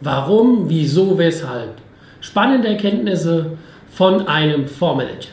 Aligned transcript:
Warum, 0.00 0.68
wieso, 0.68 1.18
weshalb. 1.18 1.70
Spannende 2.20 2.68
Erkenntnisse 2.68 3.52
von 3.92 4.26
einem 4.26 4.66
Fondsmanager. 4.66 5.28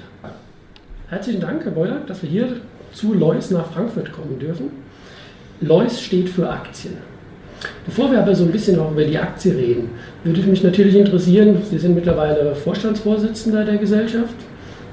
Herzlichen 1.09 1.41
Dank, 1.41 1.63
Herr 1.63 1.72
Beuler, 1.72 2.02
dass 2.08 2.22
wir 2.22 2.30
hier 2.30 2.47
zu 2.94 3.13
Lois 3.13 3.49
nach 3.52 3.71
Frankfurt 3.71 4.11
kommen 4.11 4.39
dürfen. 4.39 4.69
Lois 5.61 6.02
steht 6.02 6.30
für 6.30 6.49
Aktien. 6.49 6.95
Bevor 7.86 8.11
wir 8.11 8.19
aber 8.19 8.33
so 8.36 8.44
ein 8.44 8.52
bisschen 8.52 8.80
auch 8.80 8.91
über 8.91 9.03
die 9.03 9.17
Aktie 9.17 9.53
reden, 9.53 9.89
würde 10.23 10.41
mich 10.41 10.64
natürlich 10.64 10.95
interessieren, 10.95 11.61
Sie 11.69 11.77
sind 11.77 11.95
mittlerweile 11.95 12.55
Vorstandsvorsitzender 12.55 13.66
der 13.66 13.77
Gesellschaft, 13.77 14.36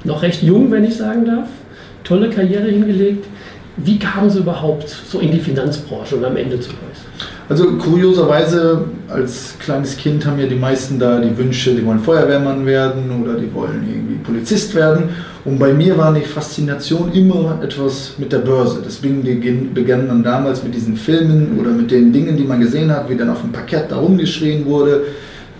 noch 0.04 0.22
recht 0.22 0.42
jung, 0.42 0.70
wenn 0.70 0.84
ich 0.84 0.96
sagen 0.96 1.24
darf, 1.24 1.48
tolle 2.04 2.30
Karriere 2.30 2.68
hingelegt. 2.68 3.26
Wie 3.76 3.98
kamen 3.98 4.28
Sie 4.28 4.40
überhaupt 4.40 4.88
so 4.88 5.20
in 5.20 5.30
die 5.30 5.40
Finanzbranche 5.40 6.16
und 6.16 6.24
am 6.24 6.36
Ende 6.36 6.58
zu 6.60 6.70
Lois? 6.70 6.87
Also 7.48 7.72
kurioserweise, 7.78 8.84
als 9.08 9.54
kleines 9.58 9.96
Kind 9.96 10.26
haben 10.26 10.38
ja 10.38 10.46
die 10.46 10.54
meisten 10.54 10.98
da 10.98 11.18
die 11.18 11.34
Wünsche, 11.38 11.74
die 11.74 11.84
wollen 11.84 12.00
Feuerwehrmann 12.00 12.66
werden 12.66 13.10
oder 13.22 13.36
die 13.36 13.52
wollen 13.54 13.88
irgendwie 13.90 14.16
Polizist 14.16 14.74
werden. 14.74 15.08
Und 15.46 15.58
bei 15.58 15.72
mir 15.72 15.96
war 15.96 16.12
die 16.12 16.20
Faszination 16.20 17.10
immer 17.12 17.58
etwas 17.62 18.12
mit 18.18 18.32
der 18.32 18.40
Börse. 18.40 18.82
Deswegen 18.84 19.22
begann 19.72 20.08
dann 20.08 20.22
damals 20.22 20.62
mit 20.62 20.74
diesen 20.74 20.94
Filmen 20.94 21.58
oder 21.58 21.70
mit 21.70 21.90
den 21.90 22.12
Dingen, 22.12 22.36
die 22.36 22.44
man 22.44 22.60
gesehen 22.60 22.90
hat, 22.90 23.08
wie 23.08 23.16
dann 23.16 23.30
auf 23.30 23.40
dem 23.40 23.50
Parkett 23.50 23.90
da 23.90 23.96
rumgeschrien 23.96 24.66
wurde. 24.66 25.04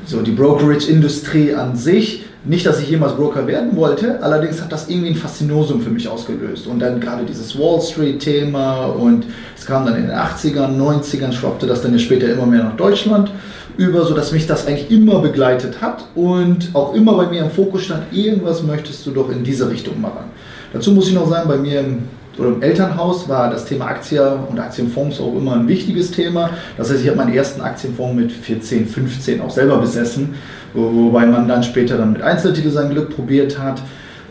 So 0.05 0.21
die 0.21 0.33
Brokerage-Industrie 0.33 1.55
an 1.55 1.75
sich 1.75 2.27
nicht, 2.49 2.65
dass 2.65 2.81
ich 2.81 2.89
jemals 2.89 3.15
Broker 3.15 3.47
werden 3.47 3.77
wollte, 3.77 4.23
allerdings 4.23 4.63
hat 4.63 4.73
das 4.73 4.89
irgendwie 4.89 5.11
ein 5.11 5.15
Faszinosum 5.15 5.83
für 5.83 5.91
mich 5.91 6.09
ausgelöst. 6.09 6.67
Und 6.67 6.79
dann 6.79 6.99
gerade 6.99 7.25
dieses 7.25 7.59
Wall 7.59 7.81
Street-Thema 7.81 8.87
und 8.87 9.27
es 9.57 9.67
kam 9.67 9.85
dann 9.85 9.97
in 9.97 10.07
den 10.07 10.17
80ern, 10.17 10.79
90ern, 10.79 11.33
schwappte 11.33 11.67
das 11.67 11.83
dann 11.83 11.93
ja 11.93 11.99
später 11.99 12.27
immer 12.27 12.47
mehr 12.47 12.65
nach 12.65 12.77
Deutschland 12.77 13.31
über, 13.77 14.05
sodass 14.05 14.33
mich 14.33 14.47
das 14.47 14.67
eigentlich 14.67 14.91
immer 14.91 15.21
begleitet 15.21 15.81
hat 15.83 16.07
und 16.15 16.71
auch 16.73 16.95
immer 16.95 17.15
bei 17.15 17.27
mir 17.27 17.43
im 17.43 17.51
Fokus 17.51 17.85
stand, 17.85 18.13
irgendwas 18.13 18.63
möchtest 18.63 19.07
du 19.07 19.11
doch 19.11 19.31
in 19.31 19.45
diese 19.45 19.71
Richtung 19.71 20.01
machen. 20.01 20.25
Dazu 20.73 20.93
muss 20.93 21.09
ich 21.09 21.15
noch 21.15 21.29
sagen, 21.29 21.49
bei 21.49 21.59
mir 21.59 21.81
im, 21.81 21.99
oder 22.39 22.49
im 22.49 22.63
Elternhaus 22.63 23.29
war 23.29 23.51
das 23.51 23.67
Thema 23.67 23.87
Aktien 23.87 24.27
und 24.49 24.59
Aktienfonds 24.59 25.21
auch 25.21 25.35
immer 25.37 25.55
ein 25.55 25.69
wichtiges 25.69 26.11
Thema. 26.11 26.51
Das 26.77 26.91
heißt, 26.91 27.03
ich 27.03 27.09
habe 27.09 27.19
meinen 27.19 27.35
ersten 27.35 27.61
Aktienfonds 27.61 28.17
mit 28.17 28.33
14, 28.33 28.87
15 28.87 29.41
auch 29.41 29.51
selber 29.51 29.79
besessen 29.79 30.35
wobei 30.79 31.27
man 31.27 31.49
dann 31.49 31.63
später 31.63 31.99
dann 31.99 32.13
mit 32.13 32.23
Einzeltitel 32.23 32.71
sein 32.71 32.91
Glück 32.91 33.15
probiert 33.15 33.59
hat, 33.59 33.83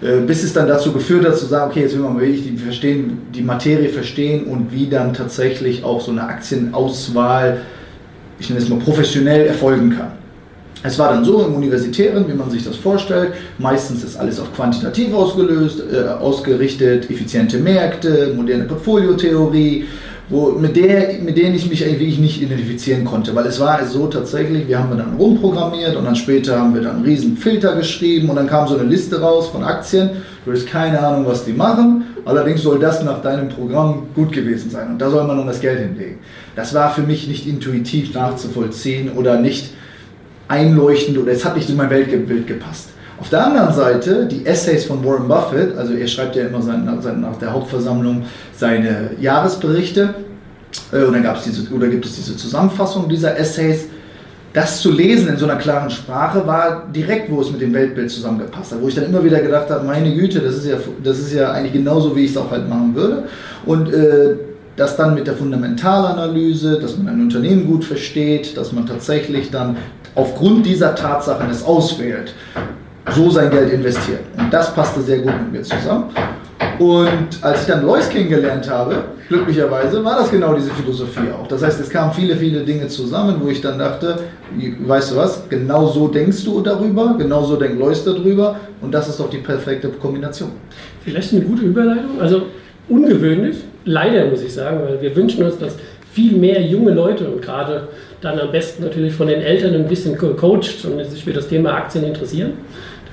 äh, 0.01 0.19
bis 0.21 0.43
es 0.43 0.53
dann 0.53 0.67
dazu 0.67 0.91
geführt 0.91 1.25
hat 1.25 1.37
zu 1.37 1.45
sagen, 1.45 1.71
okay, 1.71 1.81
jetzt 1.81 1.95
will 1.95 2.03
man 2.03 2.19
wirklich 2.19 2.43
die, 2.43 2.57
verstehen, 2.57 3.19
die 3.33 3.41
Materie 3.41 3.89
verstehen 3.89 4.45
und 4.45 4.71
wie 4.71 4.87
dann 4.87 5.13
tatsächlich 5.13 5.83
auch 5.83 6.01
so 6.01 6.11
eine 6.11 6.23
Aktienauswahl, 6.23 7.61
ich 8.39 8.49
nenne 8.49 8.61
es 8.61 8.69
mal 8.69 8.79
professionell, 8.79 9.47
erfolgen 9.47 9.95
kann. 9.97 10.11
Es 10.83 10.99
war 10.99 11.09
dann 11.09 11.25
so 11.25 11.43
im 11.43 11.55
Universitären, 11.55 12.25
wie 12.27 12.33
man 12.33 12.51
sich 12.51 12.63
das 12.63 12.75
vorstellt. 12.75 13.33
Meistens 13.57 14.03
ist 14.03 14.15
alles 14.15 14.39
auf 14.39 14.53
quantitativ 14.55 15.13
ausgelöst, 15.13 15.81
äh, 15.91 16.07
ausgerichtet, 16.07 17.09
effiziente 17.09 17.57
Märkte, 17.57 18.33
moderne 18.35 18.65
Portfoliotheorie 18.65 19.85
wo, 20.29 20.51
mit, 20.51 20.75
der, 20.75 21.19
mit 21.21 21.37
denen 21.37 21.55
ich 21.55 21.69
mich 21.69 21.85
eigentlich 21.85 22.19
nicht 22.19 22.41
identifizieren 22.41 23.05
konnte, 23.05 23.33
weil 23.33 23.45
es 23.45 23.59
war 23.59 23.85
so 23.85 24.07
tatsächlich, 24.07 24.67
wir 24.67 24.77
haben 24.77 24.97
dann 24.97 25.15
rumprogrammiert 25.15 25.95
und 25.95 26.03
dann 26.03 26.17
später 26.17 26.59
haben 26.59 26.73
wir 26.73 26.81
dann 26.81 26.97
einen 26.97 27.05
riesen 27.05 27.37
Filter 27.37 27.75
geschrieben 27.75 28.29
und 28.29 28.35
dann 28.35 28.47
kam 28.47 28.67
so 28.67 28.77
eine 28.77 28.83
Liste 28.83 29.21
raus 29.21 29.47
von 29.47 29.63
Aktien, 29.63 30.09
du 30.45 30.51
hast 30.51 30.67
keine 30.67 30.99
Ahnung, 30.99 31.25
was 31.25 31.45
die 31.45 31.53
machen, 31.53 32.03
allerdings 32.25 32.61
soll 32.61 32.77
das 32.77 33.03
nach 33.03 33.21
deinem 33.21 33.47
Programm 33.47 34.07
gut 34.15 34.33
gewesen 34.33 34.69
sein 34.69 34.89
und 34.89 34.99
da 34.99 35.09
soll 35.09 35.25
man 35.25 35.37
dann 35.37 35.47
das 35.47 35.61
Geld 35.61 35.79
hinlegen. 35.79 36.19
Das 36.57 36.73
war 36.73 36.91
für 36.91 37.03
mich 37.03 37.27
nicht 37.29 37.47
intuitiv 37.47 38.13
nachzuvollziehen 38.13 39.11
oder 39.13 39.39
nicht 39.39 39.71
einleuchtend 40.49 41.17
oder 41.17 41.31
es 41.31 41.45
hat 41.45 41.55
nicht 41.55 41.69
in 41.69 41.77
mein 41.77 41.89
Weltbild 41.89 42.47
gepasst. 42.47 42.89
Auf 43.19 43.29
der 43.29 43.45
anderen 43.47 43.73
Seite 43.73 44.27
die 44.27 44.45
Essays 44.45 44.85
von 44.85 45.03
Warren 45.03 45.27
Buffett, 45.27 45.75
also 45.75 45.93
er 45.93 46.07
schreibt 46.07 46.35
ja 46.35 46.45
immer 46.45 46.61
sein, 46.61 46.85
nach 46.85 47.37
der 47.37 47.51
Hauptversammlung 47.51 48.23
seine 48.55 49.11
Jahresberichte 49.19 50.13
äh, 50.91 51.03
und 51.03 51.13
dann 51.13 51.23
gab's 51.23 51.43
diese, 51.43 51.73
oder 51.73 51.87
gibt 51.87 52.05
es 52.05 52.15
diese 52.15 52.37
Zusammenfassung 52.37 53.09
dieser 53.09 53.37
Essays. 53.37 53.85
Das 54.53 54.81
zu 54.81 54.91
lesen 54.91 55.29
in 55.29 55.37
so 55.37 55.45
einer 55.45 55.57
klaren 55.57 55.89
Sprache 55.89 56.45
war 56.45 56.87
direkt, 56.93 57.31
wo 57.31 57.41
es 57.41 57.51
mit 57.51 57.61
dem 57.61 57.73
Weltbild 57.73 58.09
zusammengepasst 58.09 58.71
hat, 58.71 58.81
wo 58.81 58.87
ich 58.87 58.95
dann 58.95 59.05
immer 59.05 59.23
wieder 59.23 59.39
gedacht 59.39 59.69
habe, 59.69 59.85
meine 59.85 60.13
Güte, 60.13 60.39
das 60.39 60.55
ist 60.55 60.67
ja, 60.67 60.77
das 61.03 61.19
ist 61.19 61.33
ja 61.33 61.51
eigentlich 61.51 61.73
genauso, 61.73 62.15
wie 62.15 62.25
ich 62.25 62.31
es 62.31 62.37
auch 62.37 62.49
halt 62.49 62.69
machen 62.69 62.95
würde. 62.95 63.23
Und 63.65 63.91
äh, 63.91 64.35
das 64.75 64.95
dann 64.95 65.15
mit 65.15 65.25
der 65.25 65.35
Fundamentalanalyse, 65.35 66.79
dass 66.79 66.97
man 66.97 67.07
ein 67.09 67.21
Unternehmen 67.21 67.65
gut 67.65 67.83
versteht, 67.83 68.55
dass 68.57 68.71
man 68.71 68.85
tatsächlich 68.85 69.49
dann 69.49 69.75
aufgrund 70.13 70.65
dieser 70.65 70.95
Tatsachen 70.95 71.49
es 71.49 71.63
auswählt 71.63 72.33
so 73.17 73.29
sein 73.31 73.49
Geld 73.49 73.73
investieren. 73.73 74.19
Und 74.37 74.53
das 74.53 74.73
passte 74.73 75.01
sehr 75.01 75.19
gut 75.19 75.33
mit 75.41 75.51
mir 75.51 75.63
zusammen. 75.63 76.05
Und 76.79 77.29
als 77.41 77.61
ich 77.61 77.67
dann 77.67 77.83
Lois 77.83 78.07
kennengelernt 78.07 78.69
habe, 78.69 79.03
glücklicherweise, 79.27 80.03
war 80.05 80.19
das 80.19 80.29
genau 80.29 80.53
diese 80.53 80.69
Philosophie 80.69 81.31
auch. 81.31 81.47
Das 81.47 81.63
heißt, 81.63 81.79
es 81.79 81.89
kamen 81.89 82.13
viele, 82.13 82.35
viele 82.35 82.59
Dinge 82.61 82.87
zusammen, 82.87 83.37
wo 83.41 83.49
ich 83.49 83.61
dann 83.61 83.79
dachte, 83.79 84.19
weißt 84.79 85.11
du 85.11 85.15
was, 85.15 85.49
genau 85.49 85.87
so 85.87 86.07
denkst 86.07 86.43
du 86.45 86.61
darüber, 86.61 87.15
genau 87.17 87.43
so 87.43 87.55
denkt 87.55 87.79
Lois 87.79 88.03
darüber 88.03 88.59
und 88.81 88.93
das 88.93 89.09
ist 89.09 89.19
doch 89.19 89.29
die 89.29 89.39
perfekte 89.39 89.89
Kombination. 89.89 90.51
Vielleicht 91.03 91.33
eine 91.33 91.41
gute 91.41 91.63
Überleitung, 91.63 92.21
also 92.21 92.43
ungewöhnlich, 92.87 93.57
leider 93.85 94.25
muss 94.27 94.43
ich 94.43 94.53
sagen, 94.53 94.79
weil 94.83 95.01
wir 95.01 95.15
wünschen 95.15 95.43
uns, 95.43 95.57
dass 95.57 95.75
viel 96.13 96.37
mehr 96.37 96.61
junge 96.61 96.91
Leute 96.91 97.27
und 97.27 97.41
gerade 97.41 97.87
dann 98.21 98.39
am 98.39 98.51
besten 98.51 98.83
natürlich 98.83 99.13
von 99.13 99.27
den 99.27 99.41
Eltern 99.41 99.73
ein 99.75 99.87
bisschen 99.87 100.17
coacht 100.17 100.85
und 100.85 101.03
sich 101.05 101.23
für 101.23 101.33
das 101.33 101.47
Thema 101.47 101.73
Aktien 101.73 102.03
interessieren 102.03 102.53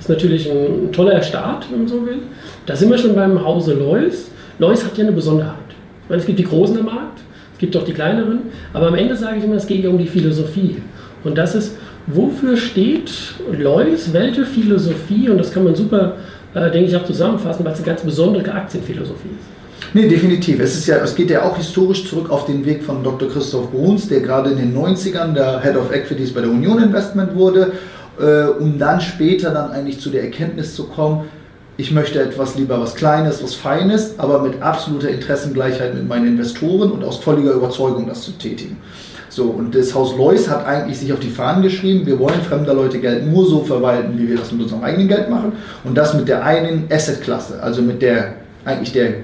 ist 0.05 0.09
natürlich 0.09 0.51
ein, 0.51 0.91
toller 0.91 1.21
Start, 1.23 1.65
wenn 1.71 1.79
man 1.79 1.87
so 1.87 2.05
will. 2.05 2.19
Da 2.67 2.75
sind 2.75 2.91
wir 2.91 2.97
schon 2.97 3.15
beim 3.15 3.43
Hause 3.43 3.73
Lois. 3.73 4.29
Lois 4.59 4.85
hat 4.85 4.95
ja 4.97 5.03
eine 5.03 5.13
Besonderheit. 5.13 5.55
Ich 6.03 6.09
meine, 6.09 6.21
es 6.21 6.27
gibt 6.27 6.37
die 6.37 6.43
Großen 6.43 6.77
am 6.77 6.85
Markt, 6.85 7.21
es 7.53 7.59
gibt 7.59 7.75
auch 7.75 7.83
die 7.83 7.93
kleineren, 7.93 8.41
aber 8.73 8.87
am 8.87 8.95
Ende 8.95 9.15
sage 9.15 9.39
ich 9.39 9.43
immer, 9.43 9.55
es 9.55 9.65
geht 9.65 9.83
ja 9.83 9.89
um 9.89 9.97
die 9.97 10.05
Philosophie. 10.05 10.77
Und 11.23 11.37
das 11.39 11.55
ist, 11.55 11.75
wofür 12.05 12.55
steht 12.55 13.09
Lois, 13.51 14.13
welche 14.13 14.45
Philosophie? 14.45 15.27
Und 15.29 15.39
das 15.39 15.51
kann 15.51 15.63
man 15.63 15.73
super, 15.73 16.17
äh, 16.53 16.69
denke 16.69 16.91
ich, 16.91 16.95
auch 16.95 17.05
zusammenfassen, 17.05 17.65
weil 17.65 17.73
es 17.73 17.79
eine 17.79 17.87
ganz 17.87 18.03
besondere 18.03 18.51
Aktienphilosophie 18.53 19.29
ist. 19.29 19.93
Nee, 19.95 20.07
definitiv. 20.07 20.59
Es, 20.59 20.75
ist 20.75 20.85
ja, 20.85 20.97
es 20.97 21.15
geht 21.15 21.31
ja 21.31 21.41
auch 21.43 21.57
historisch 21.57 22.07
zurück 22.07 22.29
auf 22.29 22.45
den 22.45 22.63
Weg 22.63 22.83
von 22.83 23.03
Dr. 23.03 23.27
Christoph 23.27 23.71
Bruns, 23.71 24.07
der 24.07 24.19
gerade 24.19 24.51
in 24.51 24.57
den 24.57 24.75
90ern 24.75 25.33
der 25.33 25.61
Head 25.61 25.77
of 25.77 25.91
Equities 25.91 26.31
bei 26.31 26.41
der 26.41 26.51
Union 26.51 26.83
Investment 26.83 27.35
wurde 27.35 27.71
äh, 28.19 28.49
um 28.59 28.77
dann 28.77 29.01
später 29.01 29.51
dann 29.51 29.71
eigentlich 29.71 29.99
zu 29.99 30.09
der 30.09 30.23
Erkenntnis 30.23 30.75
zu 30.75 30.85
kommen, 30.85 31.25
ich 31.77 31.91
möchte 31.91 32.21
etwas 32.21 32.55
lieber 32.55 32.79
was 32.79 32.95
Kleines, 32.95 33.43
was 33.43 33.53
Feines, 33.53 34.17
aber 34.17 34.41
mit 34.41 34.61
absoluter 34.61 35.09
Interessengleichheit 35.09 35.93
mit 35.93 36.07
meinen 36.07 36.27
Investoren 36.27 36.91
und 36.91 37.03
aus 37.03 37.17
völliger 37.17 37.51
Überzeugung 37.51 38.07
das 38.07 38.21
zu 38.21 38.31
tätigen. 38.31 38.77
So, 39.27 39.43
und 39.45 39.75
das 39.75 39.93
Haus 39.93 40.15
Lois 40.15 40.47
hat 40.47 40.65
eigentlich 40.65 40.97
sich 40.97 41.11
auf 41.11 41.19
die 41.19 41.29
Fahnen 41.29 41.61
geschrieben, 41.61 42.05
wir 42.05 42.17
wollen 42.17 42.39
fremder 42.41 42.73
Leute 42.73 42.99
Geld 42.99 43.27
nur 43.27 43.45
so 43.45 43.61
verwalten, 43.65 44.17
wie 44.17 44.29
wir 44.29 44.37
das 44.37 44.53
mit 44.53 44.61
unserem 44.61 44.83
eigenen 44.83 45.09
Geld 45.09 45.29
machen 45.29 45.51
und 45.83 45.97
das 45.97 46.13
mit 46.13 46.29
der 46.29 46.45
einen 46.45 46.87
Assetklasse, 46.89 47.61
also 47.61 47.81
mit 47.81 48.01
der, 48.01 48.35
eigentlich 48.63 48.93
der, 48.93 49.15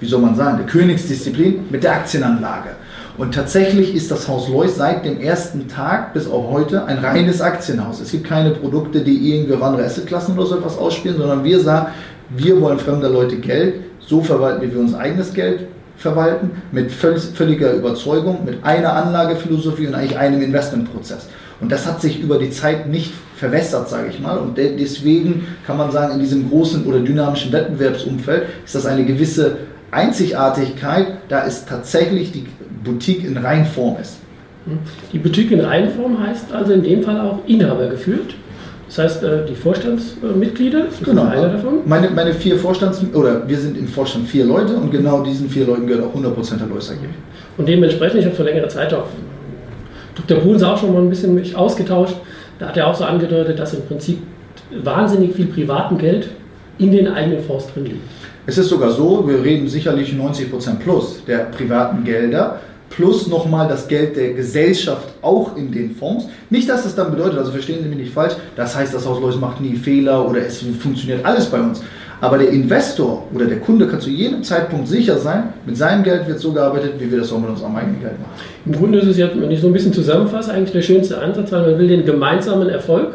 wie 0.00 0.06
soll 0.06 0.20
man 0.20 0.34
sagen, 0.34 0.58
der 0.58 0.66
Königsdisziplin, 0.66 1.60
mit 1.70 1.82
der 1.82 1.92
Aktienanlage. 1.92 2.70
Und 3.16 3.32
tatsächlich 3.32 3.94
ist 3.94 4.10
das 4.10 4.26
Haus 4.26 4.48
Lois 4.48 4.74
seit 4.76 5.04
dem 5.04 5.20
ersten 5.20 5.68
Tag 5.68 6.14
bis 6.14 6.26
auf 6.26 6.50
heute 6.50 6.84
ein 6.86 6.98
reines 6.98 7.40
Aktienhaus. 7.40 8.00
Es 8.00 8.10
gibt 8.10 8.26
keine 8.26 8.50
Produkte, 8.50 9.02
die 9.02 9.32
irgendwie 9.32 9.54
andere 9.54 9.84
Assetklassen 9.84 10.36
oder 10.36 10.46
so 10.46 10.58
etwas 10.58 10.76
ausspielen, 10.78 11.18
sondern 11.18 11.44
wir 11.44 11.60
sagen, 11.60 11.92
wir 12.36 12.60
wollen 12.60 12.78
fremder 12.78 13.08
Leute 13.08 13.36
Geld 13.36 13.82
so 14.00 14.20
verwalten, 14.20 14.62
wie 14.62 14.72
wir 14.72 14.80
unser 14.80 14.98
eigenes 14.98 15.32
Geld 15.32 15.68
verwalten, 15.96 16.50
mit 16.72 16.90
völliger 16.90 17.72
Überzeugung, 17.74 18.44
mit 18.44 18.64
einer 18.64 18.94
Anlagephilosophie 18.94 19.86
und 19.86 19.94
eigentlich 19.94 20.18
einem 20.18 20.42
Investmentprozess. 20.42 21.28
Und 21.60 21.70
das 21.70 21.86
hat 21.86 22.02
sich 22.02 22.20
über 22.20 22.38
die 22.38 22.50
Zeit 22.50 22.88
nicht 22.88 23.12
verwässert, 23.36 23.88
sage 23.88 24.08
ich 24.08 24.18
mal. 24.18 24.38
Und 24.38 24.58
deswegen 24.58 25.46
kann 25.64 25.76
man 25.76 25.92
sagen, 25.92 26.14
in 26.14 26.18
diesem 26.18 26.50
großen 26.50 26.84
oder 26.84 26.98
dynamischen 26.98 27.52
Wettbewerbsumfeld 27.52 28.46
ist 28.64 28.74
das 28.74 28.86
eine 28.86 29.04
gewisse 29.04 29.58
Einzigartigkeit, 29.92 31.06
da 31.28 31.46
es 31.46 31.64
tatsächlich 31.64 32.32
die 32.32 32.46
Boutique 32.84 33.24
in 33.24 33.36
Reinform 33.36 33.96
ist. 34.00 34.18
Die 35.12 35.18
Boutique 35.18 35.50
in 35.50 35.60
Reinform 35.60 36.24
heißt 36.24 36.52
also 36.52 36.72
in 36.72 36.82
dem 36.82 37.02
Fall 37.02 37.20
auch 37.20 37.40
Inhaber 37.46 37.88
geführt. 37.88 38.34
Das 38.86 38.98
heißt, 38.98 39.24
äh, 39.24 39.46
die 39.48 39.54
Vorstandsmitglieder, 39.54 40.84
das 40.84 41.02
genau. 41.02 41.24
einer 41.24 41.48
davon? 41.48 41.80
Meine, 41.86 42.10
meine 42.10 42.32
vier 42.32 42.56
Vorstands- 42.56 43.02
oder 43.12 43.48
wir 43.48 43.58
sind 43.58 43.76
im 43.76 43.88
Vorstand 43.88 44.28
vier 44.28 44.44
Leute 44.44 44.76
und 44.76 44.90
genau 44.90 45.22
diesen 45.22 45.48
vier 45.48 45.66
Leuten 45.66 45.86
gehört 45.86 46.04
auch 46.04 46.14
100% 46.14 46.58
der 46.58 46.66
Lois 46.68 46.90
AG. 46.90 46.98
Und 47.56 47.68
dementsprechend, 47.68 48.20
ich 48.20 48.26
habe 48.26 48.36
vor 48.36 48.44
längerer 48.44 48.68
Zeit 48.68 48.92
auch 48.94 49.06
Dr. 50.14 50.38
Bruns 50.38 50.62
auch 50.62 50.78
schon 50.78 50.92
mal 50.92 51.02
ein 51.02 51.08
bisschen 51.08 51.34
mich 51.34 51.56
ausgetauscht. 51.56 52.14
Da 52.58 52.68
hat 52.68 52.76
er 52.76 52.86
auch 52.86 52.94
so 52.94 53.04
angedeutet, 53.04 53.58
dass 53.58 53.74
im 53.74 53.82
Prinzip 53.82 54.18
wahnsinnig 54.82 55.34
viel 55.34 55.46
privaten 55.46 55.98
Geld 55.98 56.28
in 56.78 56.92
den 56.92 57.08
eigenen 57.08 57.42
Fonds 57.42 57.66
drin 57.72 57.86
liegt. 57.86 58.02
Es 58.46 58.58
ist 58.58 58.68
sogar 58.68 58.90
so, 58.90 59.26
wir 59.26 59.42
reden 59.42 59.68
sicherlich 59.68 60.12
90% 60.12 60.78
plus 60.78 61.24
der 61.26 61.38
privaten 61.46 62.04
Gelder 62.04 62.60
plus 62.94 63.26
nochmal 63.26 63.68
das 63.68 63.88
Geld 63.88 64.16
der 64.16 64.32
Gesellschaft 64.32 65.08
auch 65.22 65.56
in 65.56 65.72
den 65.72 65.94
Fonds. 65.94 66.26
Nicht, 66.50 66.68
dass 66.68 66.84
das 66.84 66.94
dann 66.94 67.10
bedeutet, 67.10 67.38
also 67.38 67.50
verstehen 67.50 67.82
Sie 67.82 67.88
mich 67.88 67.98
nicht 67.98 68.12
falsch, 68.12 68.34
das 68.56 68.76
heißt, 68.76 68.94
das 68.94 69.06
Haus 69.06 69.20
Lois 69.20 69.36
macht 69.36 69.60
nie 69.60 69.76
Fehler 69.76 70.28
oder 70.28 70.40
es 70.40 70.62
funktioniert 70.80 71.24
alles 71.24 71.46
bei 71.46 71.60
uns. 71.60 71.82
Aber 72.20 72.38
der 72.38 72.50
Investor 72.50 73.24
oder 73.34 73.46
der 73.46 73.58
Kunde 73.58 73.86
kann 73.86 74.00
zu 74.00 74.08
jedem 74.08 74.42
Zeitpunkt 74.42 74.88
sicher 74.88 75.18
sein, 75.18 75.52
mit 75.66 75.76
seinem 75.76 76.04
Geld 76.04 76.26
wird 76.26 76.38
so 76.38 76.52
gearbeitet, 76.52 76.94
wie 76.98 77.10
wir 77.10 77.18
das 77.18 77.32
auch 77.32 77.40
mit 77.40 77.50
unserem 77.50 77.74
eigenen 77.76 78.00
Geld 78.00 78.18
machen. 78.18 78.32
Im 78.64 78.72
Grunde 78.72 79.00
ist 79.00 79.08
es 79.08 79.18
ja, 79.18 79.28
wenn 79.34 79.50
ich 79.50 79.60
so 79.60 79.66
ein 79.66 79.72
bisschen 79.72 79.92
zusammenfasse, 79.92 80.52
eigentlich 80.52 80.72
der 80.72 80.82
schönste 80.82 81.18
Ansatz, 81.18 81.52
weil 81.52 81.62
man 81.62 81.78
will 81.78 81.88
den 81.88 82.06
gemeinsamen 82.06 82.68
Erfolg, 82.68 83.08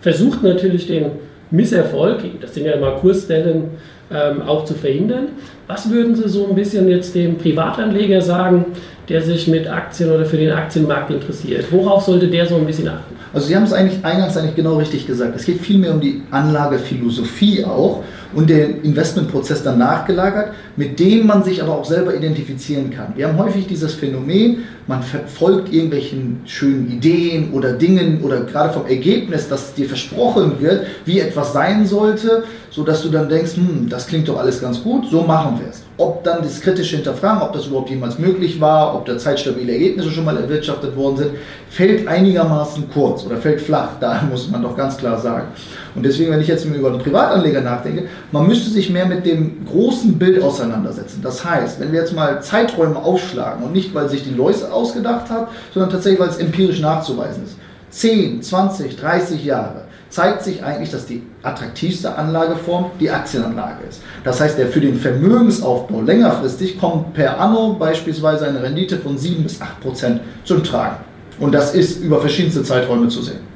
versucht 0.00 0.42
natürlich 0.42 0.86
den 0.88 1.06
Misserfolg, 1.50 2.18
das 2.40 2.54
sind 2.54 2.66
ja 2.66 2.72
immer 2.72 2.92
Kursstellen, 2.92 3.70
ähm, 4.12 4.42
auch 4.42 4.64
zu 4.64 4.74
verhindern. 4.74 5.28
Was 5.66 5.90
würden 5.90 6.14
Sie 6.16 6.28
so 6.28 6.48
ein 6.48 6.54
bisschen 6.54 6.88
jetzt 6.88 7.14
dem 7.14 7.38
Privatanleger 7.38 8.20
sagen, 8.20 8.66
der 9.10 9.20
sich 9.20 9.48
mit 9.48 9.68
Aktien 9.68 10.10
oder 10.10 10.24
für 10.24 10.36
den 10.36 10.52
Aktienmarkt 10.52 11.10
interessiert? 11.10 11.66
Worauf 11.70 12.04
sollte 12.04 12.28
der 12.28 12.46
so 12.46 12.56
ein 12.56 12.64
bisschen 12.64 12.88
achten? 12.88 13.16
Also 13.32 13.46
Sie 13.46 13.54
haben 13.54 13.64
es 13.64 13.72
eigentlich 13.72 14.04
eingangs 14.04 14.36
eigentlich 14.36 14.56
genau 14.56 14.76
richtig 14.76 15.06
gesagt. 15.06 15.36
Es 15.36 15.44
geht 15.44 15.60
vielmehr 15.60 15.92
um 15.92 16.00
die 16.00 16.22
Anlagephilosophie 16.30 17.64
auch 17.64 18.02
und 18.32 18.48
den 18.48 18.82
Investmentprozess 18.82 19.62
dann 19.62 19.78
nachgelagert, 19.78 20.52
mit 20.76 20.98
dem 20.98 21.26
man 21.26 21.42
sich 21.42 21.62
aber 21.62 21.76
auch 21.76 21.84
selber 21.84 22.14
identifizieren 22.14 22.90
kann. 22.90 23.12
Wir 23.16 23.28
haben 23.28 23.38
häufig 23.38 23.66
dieses 23.66 23.94
Phänomen, 23.94 24.64
man 24.86 25.02
verfolgt 25.02 25.72
irgendwelchen 25.72 26.40
schönen 26.44 26.90
Ideen 26.90 27.52
oder 27.52 27.72
Dingen 27.72 28.20
oder 28.22 28.40
gerade 28.42 28.72
vom 28.72 28.86
Ergebnis, 28.86 29.48
das 29.48 29.74
dir 29.74 29.86
versprochen 29.86 30.60
wird, 30.60 30.86
wie 31.04 31.20
etwas 31.20 31.52
sein 31.52 31.86
sollte, 31.86 32.44
sodass 32.70 33.02
du 33.02 33.10
dann 33.10 33.28
denkst, 33.28 33.56
hm, 33.56 33.88
das 33.88 34.06
klingt 34.06 34.28
doch 34.28 34.38
alles 34.38 34.60
ganz 34.60 34.82
gut, 34.82 35.06
so 35.10 35.22
machen 35.22 35.60
wir 35.60 35.68
es. 35.68 35.79
Ob 36.00 36.24
dann 36.24 36.42
das 36.42 36.62
kritische 36.62 36.96
Hinterfragen, 36.96 37.42
ob 37.42 37.52
das 37.52 37.66
überhaupt 37.66 37.90
jemals 37.90 38.18
möglich 38.18 38.58
war, 38.58 38.94
ob 38.94 39.04
da 39.04 39.18
zeitstabile 39.18 39.70
Ergebnisse 39.70 40.10
schon 40.10 40.24
mal 40.24 40.34
erwirtschaftet 40.34 40.96
worden 40.96 41.16
sind, 41.18 41.30
fällt 41.68 42.08
einigermaßen 42.08 42.88
kurz 42.90 43.26
oder 43.26 43.36
fällt 43.36 43.60
flach, 43.60 43.90
da 44.00 44.22
muss 44.30 44.50
man 44.50 44.62
doch 44.62 44.74
ganz 44.74 44.96
klar 44.96 45.20
sagen. 45.20 45.48
Und 45.94 46.02
deswegen, 46.02 46.30
wenn 46.30 46.40
ich 46.40 46.48
jetzt 46.48 46.64
über 46.64 46.88
einen 46.88 47.00
Privatanleger 47.00 47.60
nachdenke, 47.60 48.04
man 48.32 48.46
müsste 48.46 48.70
sich 48.70 48.88
mehr 48.88 49.04
mit 49.04 49.26
dem 49.26 49.66
großen 49.66 50.18
Bild 50.18 50.42
auseinandersetzen. 50.42 51.20
Das 51.22 51.44
heißt, 51.44 51.78
wenn 51.80 51.92
wir 51.92 52.00
jetzt 52.00 52.14
mal 52.14 52.42
Zeiträume 52.42 52.96
aufschlagen 52.96 53.62
und 53.62 53.74
nicht, 53.74 53.94
weil 53.94 54.08
sich 54.08 54.24
die 54.24 54.34
Läuse 54.34 54.72
ausgedacht 54.72 55.28
hat, 55.28 55.48
sondern 55.74 55.90
tatsächlich, 55.90 56.18
weil 56.18 56.30
es 56.30 56.38
empirisch 56.38 56.80
nachzuweisen 56.80 57.44
ist. 57.44 57.56
10, 57.90 58.40
20, 58.40 58.96
30 58.96 59.44
Jahre 59.44 59.82
zeigt 60.10 60.42
sich 60.42 60.62
eigentlich, 60.62 60.90
dass 60.90 61.06
die 61.06 61.22
attraktivste 61.42 62.16
Anlageform 62.16 62.90
die 62.98 63.10
Aktienanlage 63.10 63.84
ist. 63.88 64.02
Das 64.24 64.40
heißt, 64.40 64.58
der 64.58 64.66
für 64.66 64.80
den 64.80 64.96
Vermögensaufbau 64.96 66.02
längerfristig 66.02 66.78
kommt 66.78 67.14
per 67.14 67.40
anno 67.40 67.74
beispielsweise 67.74 68.46
eine 68.46 68.62
Rendite 68.62 68.98
von 68.98 69.16
7 69.16 69.42
bis 69.42 69.60
8 69.60 69.80
Prozent 69.80 70.20
zum 70.44 70.62
Tragen. 70.64 70.96
Und 71.38 71.52
das 71.52 71.74
ist 71.74 72.02
über 72.02 72.20
verschiedenste 72.20 72.62
Zeiträume 72.62 73.08
zu 73.08 73.22
sehen. 73.22 73.49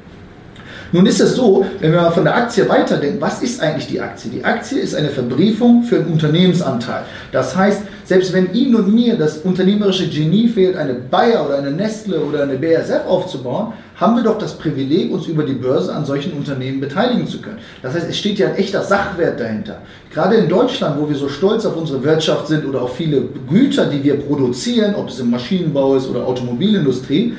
Nun 0.91 1.05
ist 1.05 1.19
es 1.19 1.35
so, 1.35 1.65
wenn 1.79 1.91
wir 1.91 2.01
mal 2.01 2.11
von 2.11 2.23
der 2.23 2.35
Aktie 2.35 2.67
weiterdenken, 2.69 3.19
was 3.19 3.41
ist 3.41 3.61
eigentlich 3.61 3.87
die 3.87 3.99
Aktie? 3.99 4.31
Die 4.31 4.43
Aktie 4.43 4.79
ist 4.79 4.95
eine 4.95 5.09
Verbriefung 5.09 5.83
für 5.83 5.97
einen 5.97 6.13
Unternehmensanteil. 6.13 7.03
Das 7.31 7.55
heißt, 7.55 7.81
selbst 8.05 8.33
wenn 8.33 8.53
Ihnen 8.53 8.75
und 8.75 8.93
mir 8.93 9.17
das 9.17 9.39
unternehmerische 9.39 10.07
Genie 10.07 10.47
fehlt, 10.47 10.77
eine 10.77 10.93
Bayer 10.93 11.45
oder 11.45 11.57
eine 11.57 11.71
Nestle 11.71 12.19
oder 12.19 12.43
eine 12.43 12.55
BASF 12.55 13.05
aufzubauen, 13.07 13.73
haben 13.95 14.15
wir 14.15 14.23
doch 14.23 14.37
das 14.37 14.57
Privileg, 14.57 15.11
uns 15.11 15.25
über 15.25 15.43
die 15.43 15.53
Börse 15.53 15.93
an 15.93 16.05
solchen 16.05 16.33
Unternehmen 16.33 16.79
beteiligen 16.79 17.27
zu 17.27 17.41
können. 17.41 17.57
Das 17.81 17.95
heißt, 17.95 18.07
es 18.09 18.17
steht 18.17 18.37
ja 18.37 18.49
ein 18.49 18.55
echter 18.55 18.83
Sachwert 18.83 19.39
dahinter. 19.39 19.81
Gerade 20.13 20.35
in 20.35 20.49
Deutschland, 20.49 20.99
wo 20.99 21.09
wir 21.09 21.15
so 21.15 21.29
stolz 21.29 21.65
auf 21.65 21.75
unsere 21.75 22.03
Wirtschaft 22.03 22.47
sind 22.47 22.65
oder 22.65 22.81
auf 22.81 22.95
viele 22.95 23.23
Güter, 23.49 23.85
die 23.85 24.03
wir 24.03 24.19
produzieren, 24.19 24.95
ob 24.95 25.09
es 25.09 25.19
im 25.19 25.31
Maschinenbau 25.31 25.95
ist 25.95 26.07
oder 26.07 26.27
Automobilindustrie, 26.27 27.33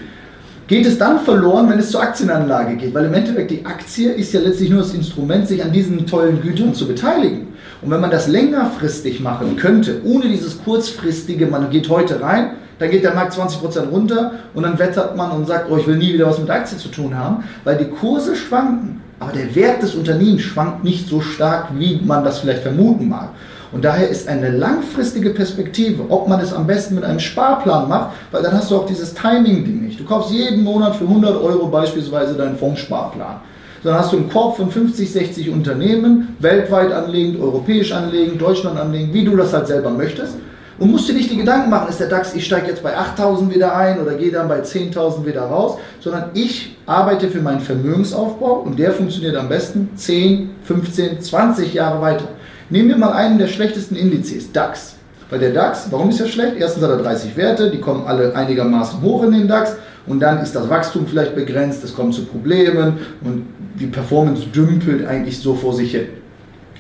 geht 0.66 0.86
es 0.86 0.98
dann 0.98 1.20
verloren, 1.20 1.68
wenn 1.70 1.78
es 1.78 1.90
zur 1.90 2.02
Aktienanlage 2.02 2.76
geht. 2.76 2.94
Weil 2.94 3.06
im 3.06 3.14
Endeffekt 3.14 3.50
die 3.50 3.64
Aktie 3.64 4.12
ist 4.12 4.32
ja 4.32 4.40
letztlich 4.40 4.70
nur 4.70 4.80
das 4.80 4.94
Instrument, 4.94 5.46
sich 5.46 5.64
an 5.64 5.72
diesen 5.72 6.06
tollen 6.06 6.40
Gütern 6.42 6.74
zu 6.74 6.86
beteiligen. 6.86 7.48
Und 7.82 7.90
wenn 7.90 8.00
man 8.00 8.10
das 8.10 8.26
längerfristig 8.26 9.20
machen 9.20 9.56
könnte, 9.56 10.00
ohne 10.04 10.28
dieses 10.28 10.62
kurzfristige, 10.62 11.46
man 11.46 11.70
geht 11.70 11.88
heute 11.88 12.20
rein, 12.20 12.52
dann 12.78 12.90
geht 12.90 13.04
der 13.04 13.14
Markt 13.14 13.34
20% 13.34 13.88
runter 13.90 14.32
und 14.54 14.62
dann 14.62 14.78
wettert 14.78 15.16
man 15.16 15.30
und 15.30 15.46
sagt, 15.46 15.70
oh, 15.70 15.76
ich 15.76 15.86
will 15.86 15.96
nie 15.96 16.12
wieder 16.12 16.26
was 16.26 16.38
mit 16.38 16.50
Aktien 16.50 16.78
zu 16.78 16.88
tun 16.88 17.16
haben, 17.16 17.44
weil 17.64 17.78
die 17.78 17.86
Kurse 17.86 18.36
schwanken, 18.36 19.00
aber 19.18 19.32
der 19.32 19.54
Wert 19.54 19.82
des 19.82 19.94
Unternehmens 19.94 20.42
schwankt 20.42 20.84
nicht 20.84 21.08
so 21.08 21.20
stark, 21.20 21.68
wie 21.78 22.00
man 22.04 22.22
das 22.22 22.40
vielleicht 22.40 22.62
vermuten 22.62 23.08
mag. 23.08 23.30
Und 23.76 23.84
daher 23.84 24.08
ist 24.08 24.26
eine 24.26 24.48
langfristige 24.48 25.28
Perspektive, 25.28 26.04
ob 26.08 26.28
man 26.28 26.40
es 26.40 26.50
am 26.54 26.66
besten 26.66 26.94
mit 26.94 27.04
einem 27.04 27.20
Sparplan 27.20 27.90
macht, 27.90 28.12
weil 28.30 28.42
dann 28.42 28.54
hast 28.54 28.70
du 28.70 28.76
auch 28.76 28.86
dieses 28.86 29.12
Timing-Ding 29.12 29.82
nicht. 29.82 30.00
Du 30.00 30.04
kaufst 30.04 30.30
jeden 30.30 30.64
Monat 30.64 30.96
für 30.96 31.04
100 31.04 31.36
Euro 31.42 31.66
beispielsweise 31.66 32.32
deinen 32.32 32.56
Fondssparplan. 32.56 33.36
Dann 33.84 33.94
hast 33.94 34.14
du 34.14 34.16
einen 34.16 34.30
Korb 34.30 34.56
von 34.56 34.70
50, 34.70 35.12
60 35.12 35.50
Unternehmen, 35.50 36.36
weltweit 36.38 36.90
anlegend, 36.90 37.38
europäisch 37.38 37.92
anlegend, 37.92 38.40
Deutschland 38.40 38.80
anlegend, 38.80 39.12
wie 39.12 39.26
du 39.26 39.36
das 39.36 39.52
halt 39.52 39.66
selber 39.66 39.90
möchtest. 39.90 40.36
Und 40.78 40.90
musst 40.90 41.10
dir 41.10 41.12
nicht 41.12 41.30
die 41.30 41.36
Gedanken 41.36 41.68
machen, 41.68 41.90
ist 41.90 42.00
der 42.00 42.08
DAX, 42.08 42.34
ich 42.34 42.46
steige 42.46 42.68
jetzt 42.68 42.82
bei 42.82 42.96
8000 42.96 43.54
wieder 43.54 43.76
ein 43.76 44.00
oder 44.00 44.14
gehe 44.14 44.32
dann 44.32 44.48
bei 44.48 44.60
10.000 44.60 45.26
wieder 45.26 45.42
raus, 45.42 45.76
sondern 46.00 46.30
ich 46.32 46.78
arbeite 46.86 47.28
für 47.28 47.42
meinen 47.42 47.60
Vermögensaufbau 47.60 48.60
und 48.60 48.78
der 48.78 48.92
funktioniert 48.92 49.36
am 49.36 49.50
besten 49.50 49.90
10, 49.96 50.48
15, 50.64 51.20
20 51.20 51.74
Jahre 51.74 52.00
weiter. 52.00 52.24
Nehmen 52.68 52.88
wir 52.88 52.96
mal 52.96 53.12
einen 53.12 53.38
der 53.38 53.46
schlechtesten 53.46 53.94
Indizes, 53.96 54.50
DAX. 54.52 54.96
Weil 55.30 55.38
der 55.40 55.52
DAX, 55.52 55.86
warum 55.90 56.10
ist 56.10 56.20
er 56.20 56.26
schlecht? 56.26 56.56
Erstens 56.58 56.82
hat 56.82 56.90
er 56.90 56.98
30 56.98 57.36
Werte, 57.36 57.70
die 57.70 57.80
kommen 57.80 58.06
alle 58.06 58.34
einigermaßen 58.34 59.00
hoch 59.02 59.22
in 59.24 59.32
den 59.32 59.48
DAX 59.48 59.76
und 60.06 60.20
dann 60.20 60.40
ist 60.40 60.54
das 60.54 60.68
Wachstum 60.68 61.06
vielleicht 61.06 61.34
begrenzt, 61.34 61.82
es 61.84 61.94
kommt 61.94 62.14
zu 62.14 62.24
Problemen 62.24 62.98
und 63.22 63.46
die 63.78 63.86
Performance 63.86 64.46
dümpelt 64.46 65.06
eigentlich 65.06 65.38
so 65.38 65.54
vor 65.54 65.74
sich 65.74 65.92
hin. 65.92 66.06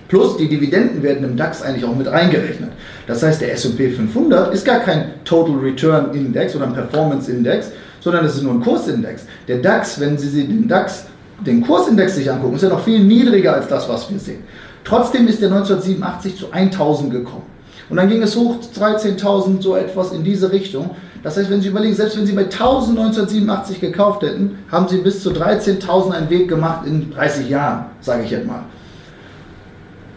Plus 0.08 0.36
die 0.36 0.48
Dividenden 0.48 1.02
werden 1.02 1.24
im 1.24 1.36
DAX 1.36 1.62
eigentlich 1.62 1.84
auch 1.84 1.96
mit 1.96 2.06
reingerechnet. 2.06 2.70
Das 3.08 3.22
heißt, 3.22 3.40
der 3.40 3.52
S&P 3.52 3.90
500 3.90 4.54
ist 4.54 4.64
gar 4.64 4.80
kein 4.80 5.24
Total 5.24 5.56
Return 5.56 6.14
Index 6.14 6.54
oder 6.54 6.66
ein 6.66 6.74
Performance 6.74 7.30
Index, 7.30 7.72
sondern 8.00 8.24
es 8.24 8.36
ist 8.36 8.42
nur 8.42 8.54
ein 8.54 8.60
Kursindex. 8.60 9.24
Der 9.48 9.58
DAX, 9.58 9.98
wenn 9.98 10.16
Sie 10.16 10.46
den 10.46 10.68
DAX, 10.68 11.06
den 11.44 11.60
Kursindex 11.62 12.14
sich 12.14 12.30
angucken, 12.30 12.54
ist 12.54 12.62
ja 12.62 12.68
noch 12.68 12.84
viel 12.84 13.00
niedriger 13.00 13.54
als 13.54 13.66
das, 13.66 13.88
was 13.88 14.08
wir 14.10 14.18
sehen. 14.20 14.44
Trotzdem 14.86 15.26
ist 15.26 15.42
er 15.42 15.48
1987 15.48 16.36
zu 16.36 16.52
1000 16.52 17.10
gekommen. 17.10 17.42
Und 17.90 17.96
dann 17.96 18.08
ging 18.08 18.22
es 18.22 18.36
hoch, 18.36 18.56
13.000, 18.76 19.60
so 19.60 19.76
etwas 19.76 20.12
in 20.12 20.22
diese 20.22 20.50
Richtung. 20.50 20.90
Das 21.22 21.36
heißt, 21.36 21.50
wenn 21.50 21.60
Sie 21.60 21.68
überlegen, 21.68 21.94
selbst 21.94 22.16
wenn 22.16 22.26
Sie 22.26 22.32
bei 22.32 22.44
1000 22.44 22.98
1987 22.98 23.80
gekauft 23.80 24.22
hätten, 24.22 24.58
haben 24.70 24.86
Sie 24.86 24.98
bis 24.98 25.22
zu 25.22 25.30
13.000 25.30 26.12
einen 26.12 26.30
Weg 26.30 26.48
gemacht 26.48 26.86
in 26.86 27.10
30 27.12 27.48
Jahren, 27.48 27.86
sage 28.00 28.22
ich 28.24 28.30
jetzt 28.30 28.46
mal. 28.46 28.62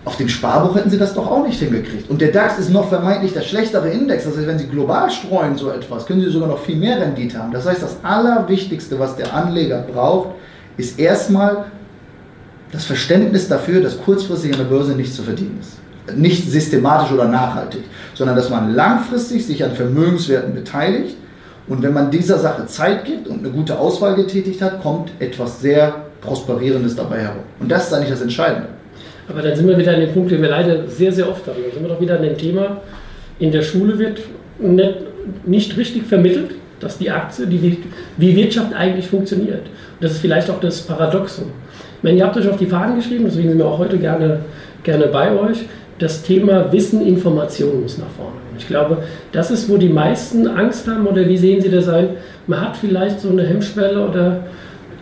Auf 0.06 0.18
dem 0.18 0.30
Sparbuch 0.30 0.76
hätten 0.76 0.90
Sie 0.90 1.00
das 1.00 1.16
doch 1.16 1.30
auch 1.30 1.46
nicht 1.46 1.60
hingekriegt. 1.60 2.10
Und 2.10 2.22
der 2.22 2.32
DAX 2.32 2.60
ist 2.60 2.70
noch 2.70 2.90
vermeintlich 2.90 3.34
der 3.34 3.42
schlechtere 3.42 3.90
Index. 3.90 4.24
Das 4.24 4.38
heißt, 4.38 4.48
wenn 4.48 4.60
Sie 4.60 4.68
global 4.68 5.10
streuen 5.10 5.58
so 5.58 5.72
etwas, 5.72 6.06
können 6.06 6.22
Sie 6.22 6.30
sogar 6.30 6.48
noch 6.48 6.60
viel 6.60 6.78
mehr 6.78 7.02
Rendite 7.02 7.40
haben. 7.40 7.52
Das 7.52 7.66
heißt, 7.66 7.82
das 7.82 7.98
Allerwichtigste, 8.04 9.00
was 9.00 9.16
der 9.16 9.34
Anleger 9.34 9.84
braucht, 9.92 10.30
ist 10.78 11.00
erstmal 11.00 11.66
das 12.72 12.86
Verständnis 12.86 13.48
dafür, 13.48 13.82
dass 13.82 14.00
kurzfristig 14.00 14.54
an 14.54 14.60
der 14.60 14.66
Börse 14.66 14.94
nichts 14.94 15.16
zu 15.16 15.24
verdienen 15.24 15.60
ist. 15.60 16.18
Nicht 16.18 16.50
systematisch 16.50 17.12
oder 17.12 17.28
nachhaltig, 17.28 17.82
sondern 18.14 18.36
dass 18.36 18.50
man 18.50 18.74
langfristig 18.74 19.46
sich 19.46 19.64
an 19.64 19.74
Vermögenswerten 19.74 20.54
beteiligt 20.54 21.16
Und 21.70 21.84
wenn 21.84 21.94
man 21.94 22.10
dieser 22.10 22.40
Sache 22.40 22.66
Zeit 22.66 23.06
gibt 23.06 23.28
und 23.28 23.40
eine 23.40 23.50
gute 23.50 23.78
Auswahl 23.78 24.16
getätigt 24.16 24.62
hat, 24.62 24.82
kommt 24.82 25.12
etwas 25.20 25.62
sehr 25.62 25.94
Prosperierendes 26.20 26.96
dabei 26.96 27.20
herum. 27.20 27.44
Und 27.60 27.72
das 27.72 27.88
ist 27.88 27.94
eigentlich 27.94 28.10
das 28.10 28.22
Entscheidende. 28.22 28.68
Aber 29.30 29.44
dann 29.44 29.56
sind 29.56 29.68
wir 29.68 29.78
wieder 29.78 29.94
an 29.94 30.00
dem 30.02 30.12
Punkt, 30.12 30.32
den 30.32 30.42
wir 30.42 30.50
leider 30.50 30.88
sehr, 30.88 31.14
sehr 31.14 31.30
oft 31.30 31.46
haben. 31.46 31.58
Dann 31.64 31.72
sind 31.72 31.84
wir 31.84 31.90
doch 31.90 32.02
wieder 32.02 32.16
an 32.16 32.24
dem 32.24 32.38
Thema, 32.38 32.82
in 33.38 33.52
der 33.52 33.62
Schule 33.62 34.00
wird 34.00 34.20
nicht, 34.60 34.96
nicht 35.46 35.78
richtig 35.78 36.08
vermittelt, 36.08 36.56
dass 36.80 36.98
die 36.98 37.12
Aktie, 37.12 37.46
die, 37.46 37.84
wie 38.18 38.36
Wirtschaft 38.36 38.74
eigentlich 38.74 39.08
funktioniert. 39.08 39.68
Und 39.68 40.02
das 40.02 40.14
ist 40.14 40.22
vielleicht 40.22 40.50
auch 40.50 40.60
das 40.60 40.82
Paradoxon. 40.82 41.52
Meine, 42.02 42.18
ihr 42.18 42.26
habt 42.26 42.38
euch 42.38 42.48
auf 42.48 42.58
die 42.58 42.66
Fahnen 42.66 42.96
geschrieben, 42.96 43.26
deswegen 43.26 43.50
sind 43.50 43.58
wir 43.58 43.66
auch 43.66 43.78
heute 43.78 43.98
gerne, 43.98 44.40
gerne 44.84 45.08
bei 45.08 45.32
euch. 45.38 45.66
Das 45.98 46.24
Thema 46.24 46.72
Wissen, 46.72 47.06
Information 47.06 47.82
muss 47.82 47.98
nach 47.98 48.08
vorne. 48.16 48.38
Ich 48.58 48.68
glaube, 48.68 49.00
das 49.32 49.52
ist, 49.52 49.70
wo 49.70 49.78
die 49.78 49.90
meisten 49.90 50.48
Angst 50.48 50.88
haben, 50.88 51.06
oder 51.08 51.28
wie 51.28 51.38
sehen 51.38 51.62
Sie 51.62 51.70
das 51.70 51.90
ein? 51.90 52.10
Man 52.48 52.62
hat 52.62 52.78
vielleicht 52.78 53.20
so 53.20 53.30
eine 53.30 53.44
Hemmschwelle 53.46 54.08
oder 54.08 54.44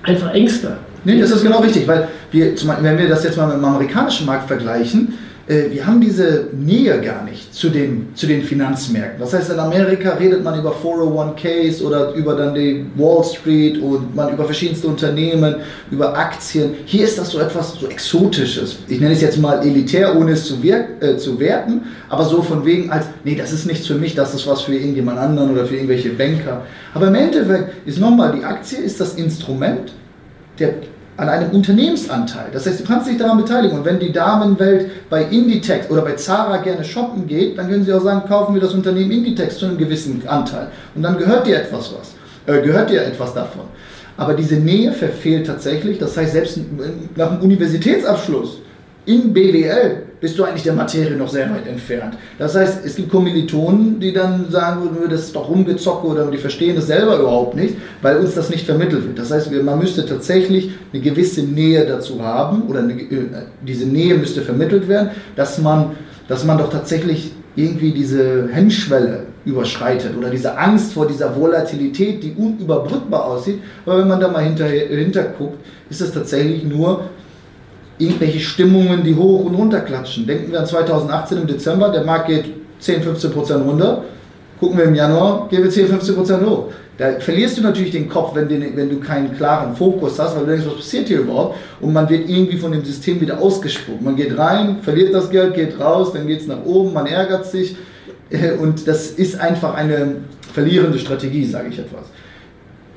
einfach 0.03 0.33
Ängste. 0.33 0.77
Nee, 1.03 1.19
das 1.19 1.31
ist 1.31 1.43
genau 1.43 1.59
richtig, 1.59 1.87
weil 1.87 2.07
wir, 2.31 2.53
wenn 2.81 2.97
wir 2.97 3.07
das 3.07 3.23
jetzt 3.23 3.37
mal 3.37 3.47
mit 3.47 3.57
dem 3.57 3.65
amerikanischen 3.65 4.25
Markt 4.25 4.47
vergleichen, 4.47 5.13
wir 5.47 5.87
haben 5.87 6.01
diese 6.01 6.49
Nähe 6.53 6.99
gar 6.99 7.23
nicht 7.23 7.53
zu 7.53 7.69
den, 7.69 8.09
zu 8.15 8.27
den 8.27 8.43
Finanzmärkten. 8.43 9.19
Das 9.19 9.33
heißt, 9.33 9.49
in 9.49 9.59
Amerika 9.59 10.11
redet 10.15 10.43
man 10.43 10.59
über 10.59 10.71
401ks 10.71 11.81
oder 11.81 12.13
über 12.13 12.35
dann 12.35 12.53
die 12.53 12.85
Wall 12.95 13.23
Street 13.23 13.81
und 13.81 14.13
man 14.13 14.33
über 14.33 14.43
verschiedenste 14.43 14.87
Unternehmen, 14.87 15.55
über 15.89 16.17
Aktien. 16.17 16.71
Hier 16.85 17.05
ist 17.05 17.17
das 17.17 17.29
so 17.29 17.39
etwas 17.39 17.75
so 17.75 17.87
Exotisches. 17.87 18.79
Ich 18.89 18.99
nenne 18.99 19.13
es 19.13 19.21
jetzt 19.21 19.37
mal 19.37 19.65
elitär, 19.65 20.17
ohne 20.17 20.31
es 20.31 20.45
zu, 20.45 20.55
äh, 20.61 21.17
zu 21.17 21.39
werten, 21.39 21.83
aber 22.09 22.25
so 22.25 22.41
von 22.41 22.65
wegen 22.65 22.91
als, 22.91 23.05
nee, 23.23 23.35
das 23.35 23.53
ist 23.53 23.65
nichts 23.65 23.87
für 23.87 23.95
mich, 23.95 24.15
das 24.15 24.33
ist 24.33 24.47
was 24.47 24.63
für 24.63 24.75
irgendjemand 24.75 25.17
anderen 25.17 25.51
oder 25.51 25.65
für 25.65 25.75
irgendwelche 25.75 26.09
Banker. 26.09 26.63
Aber 26.93 27.07
im 27.07 27.15
Endeffekt 27.15 27.87
ist 27.87 27.99
nochmal, 27.99 28.35
die 28.37 28.43
Aktie 28.43 28.79
ist 28.79 28.99
das 28.99 29.15
Instrument, 29.15 29.93
der 30.59 30.73
an 31.17 31.29
einem 31.29 31.49
Unternehmensanteil. 31.49 32.45
Das 32.53 32.67
heißt, 32.67 32.79
du 32.79 32.83
kannst 32.83 33.09
dich 33.09 33.17
daran 33.17 33.37
beteiligen. 33.37 33.79
Und 33.79 33.85
wenn 33.85 33.99
die 33.99 34.11
Damenwelt 34.11 35.09
bei 35.09 35.23
Inditex 35.23 35.89
oder 35.89 36.03
bei 36.03 36.13
Zara 36.13 36.57
gerne 36.57 36.83
shoppen 36.83 37.27
geht, 37.27 37.57
dann 37.57 37.69
können 37.69 37.83
sie 37.83 37.93
auch 37.93 38.03
sagen, 38.03 38.27
kaufen 38.27 38.53
wir 38.53 38.61
das 38.61 38.73
Unternehmen 38.73 39.11
Inditex 39.11 39.57
zu 39.57 39.65
einem 39.65 39.77
gewissen 39.77 40.21
Anteil. 40.27 40.67
Und 40.95 41.01
dann 41.01 41.17
gehört 41.17 41.47
dir 41.47 41.57
etwas 41.57 41.91
was. 41.93 42.13
Äh, 42.45 42.61
gehört 42.61 42.91
dir 42.91 43.03
etwas 43.03 43.33
davon. 43.33 43.63
Aber 44.15 44.35
diese 44.35 44.55
Nähe 44.55 44.91
verfehlt 44.93 45.47
tatsächlich. 45.47 45.97
Das 45.97 46.15
heißt, 46.15 46.33
selbst 46.33 46.59
nach 47.15 47.31
einem 47.31 47.41
Universitätsabschluss 47.41 48.59
in 49.07 49.33
BWL 49.33 50.03
bist 50.19 50.37
du 50.37 50.43
eigentlich 50.43 50.63
der 50.63 50.73
Materie 50.73 51.15
noch 51.15 51.29
sehr 51.29 51.49
weit 51.49 51.65
entfernt. 51.65 52.17
Das 52.37 52.55
heißt, 52.55 52.85
es 52.85 52.95
gibt 52.95 53.09
Kommilitonen, 53.09 53.99
die 53.99 54.11
dann 54.11 54.51
sagen 54.51 54.83
würden, 54.83 55.09
das 55.09 55.21
ist 55.21 55.35
doch 55.35 55.47
rumgezocke 55.47 56.07
oder 56.07 56.25
die 56.29 56.37
verstehen 56.37 56.75
das 56.75 56.87
selber 56.87 57.17
überhaupt 57.17 57.55
nicht, 57.55 57.75
weil 58.01 58.17
uns 58.17 58.33
das 58.33 58.49
nicht 58.49 58.65
vermittelt 58.65 59.05
wird. 59.05 59.17
Das 59.17 59.31
heißt, 59.31 59.51
man 59.63 59.79
müsste 59.79 60.05
tatsächlich 60.05 60.71
eine 60.91 61.01
gewisse 61.01 61.41
Nähe 61.41 61.85
dazu 61.85 62.21
haben 62.21 62.63
oder 62.63 62.79
eine, 62.79 62.93
äh, 62.93 63.27
diese 63.65 63.85
Nähe 63.85 64.15
müsste 64.15 64.41
vermittelt 64.41 64.89
werden, 64.89 65.11
dass 65.35 65.57
man, 65.57 65.91
dass 66.27 66.43
man 66.43 66.57
doch 66.57 66.69
tatsächlich 66.69 67.31
irgendwie 67.55 67.91
diese 67.91 68.49
Hemmschwelle 68.51 69.23
überschreitet 69.45 70.17
oder 70.17 70.29
diese 70.29 70.57
Angst 70.57 70.93
vor 70.93 71.07
dieser 71.07 71.35
Volatilität, 71.35 72.21
die 72.21 72.33
unüberbrückbar 72.33 73.25
aussieht. 73.25 73.59
Aber 73.85 73.99
wenn 73.99 74.07
man 74.07 74.19
da 74.19 74.27
mal 74.27 74.43
hinter, 74.43 74.65
hinter 74.65 75.23
guckt, 75.23 75.59
ist 75.89 76.01
es 76.01 76.11
tatsächlich 76.11 76.65
nur 76.65 77.05
irgendwelche 77.99 78.39
Stimmungen, 78.39 79.03
die 79.03 79.15
hoch 79.15 79.45
und 79.45 79.55
runter 79.55 79.81
klatschen. 79.81 80.27
Denken 80.27 80.51
wir 80.51 80.59
an 80.59 80.65
2018 80.65 81.37
im 81.39 81.47
Dezember, 81.47 81.89
der 81.89 82.03
Markt 82.03 82.27
geht 82.27 82.45
10, 82.79 83.01
15 83.03 83.31
Prozent 83.31 83.65
runter. 83.65 84.03
Gucken 84.59 84.77
wir 84.77 84.85
im 84.85 84.95
Januar, 84.95 85.47
gehen 85.49 85.63
wir 85.63 85.69
10, 85.69 85.87
15 85.87 86.15
Prozent 86.15 86.45
hoch. 86.45 86.71
Da 86.97 87.19
verlierst 87.19 87.57
du 87.57 87.61
natürlich 87.61 87.91
den 87.91 88.09
Kopf, 88.09 88.33
wenn, 88.33 88.47
den, 88.47 88.75
wenn 88.75 88.89
du 88.89 88.99
keinen 88.99 89.35
klaren 89.37 89.75
Fokus 89.75 90.17
hast, 90.17 90.35
weil 90.35 90.45
du 90.45 90.51
denkst, 90.51 90.65
was 90.65 90.77
passiert 90.77 91.07
hier 91.07 91.19
überhaupt? 91.19 91.55
Und 91.79 91.93
man 91.93 92.09
wird 92.09 92.27
irgendwie 92.27 92.57
von 92.57 92.71
dem 92.71 92.83
System 92.83 93.21
wieder 93.21 93.39
ausgespuckt. 93.39 94.01
Man 94.01 94.15
geht 94.15 94.35
rein, 94.35 94.77
verliert 94.81 95.13
das 95.13 95.29
Geld, 95.29 95.53
geht 95.53 95.79
raus, 95.79 96.13
dann 96.13 96.25
geht 96.25 96.41
es 96.41 96.47
nach 96.47 96.65
oben, 96.65 96.93
man 96.93 97.05
ärgert 97.05 97.45
sich. 97.45 97.75
Und 98.59 98.87
das 98.87 99.11
ist 99.11 99.39
einfach 99.39 99.75
eine 99.75 100.17
verlierende 100.53 100.97
Strategie, 100.97 101.45
sage 101.45 101.69
ich 101.69 101.77
etwas 101.77 102.05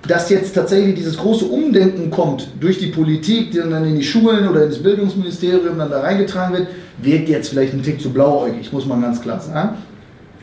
dass 0.07 0.31
jetzt 0.31 0.55
tatsächlich 0.55 0.95
dieses 0.95 1.17
große 1.17 1.45
Umdenken 1.45 2.11
kommt 2.11 2.49
durch 2.59 2.79
die 2.79 2.87
Politik, 2.87 3.51
die 3.51 3.59
dann 3.59 3.85
in 3.85 3.97
die 3.97 4.05
Schulen 4.05 4.49
oder 4.49 4.65
ins 4.65 4.79
Bildungsministerium 4.79 5.79
dann 5.79 5.91
da 5.91 6.01
reingetragen 6.01 6.57
wird, 6.57 6.69
wirkt 7.03 7.29
jetzt 7.29 7.51
vielleicht 7.51 7.75
ein 7.75 7.83
Tick 7.83 8.01
zu 8.01 8.11
blauäugig, 8.11 8.73
muss 8.73 8.87
man 8.87 9.03
ganz 9.03 9.21
klar 9.21 9.41
sagen. 9.41 9.77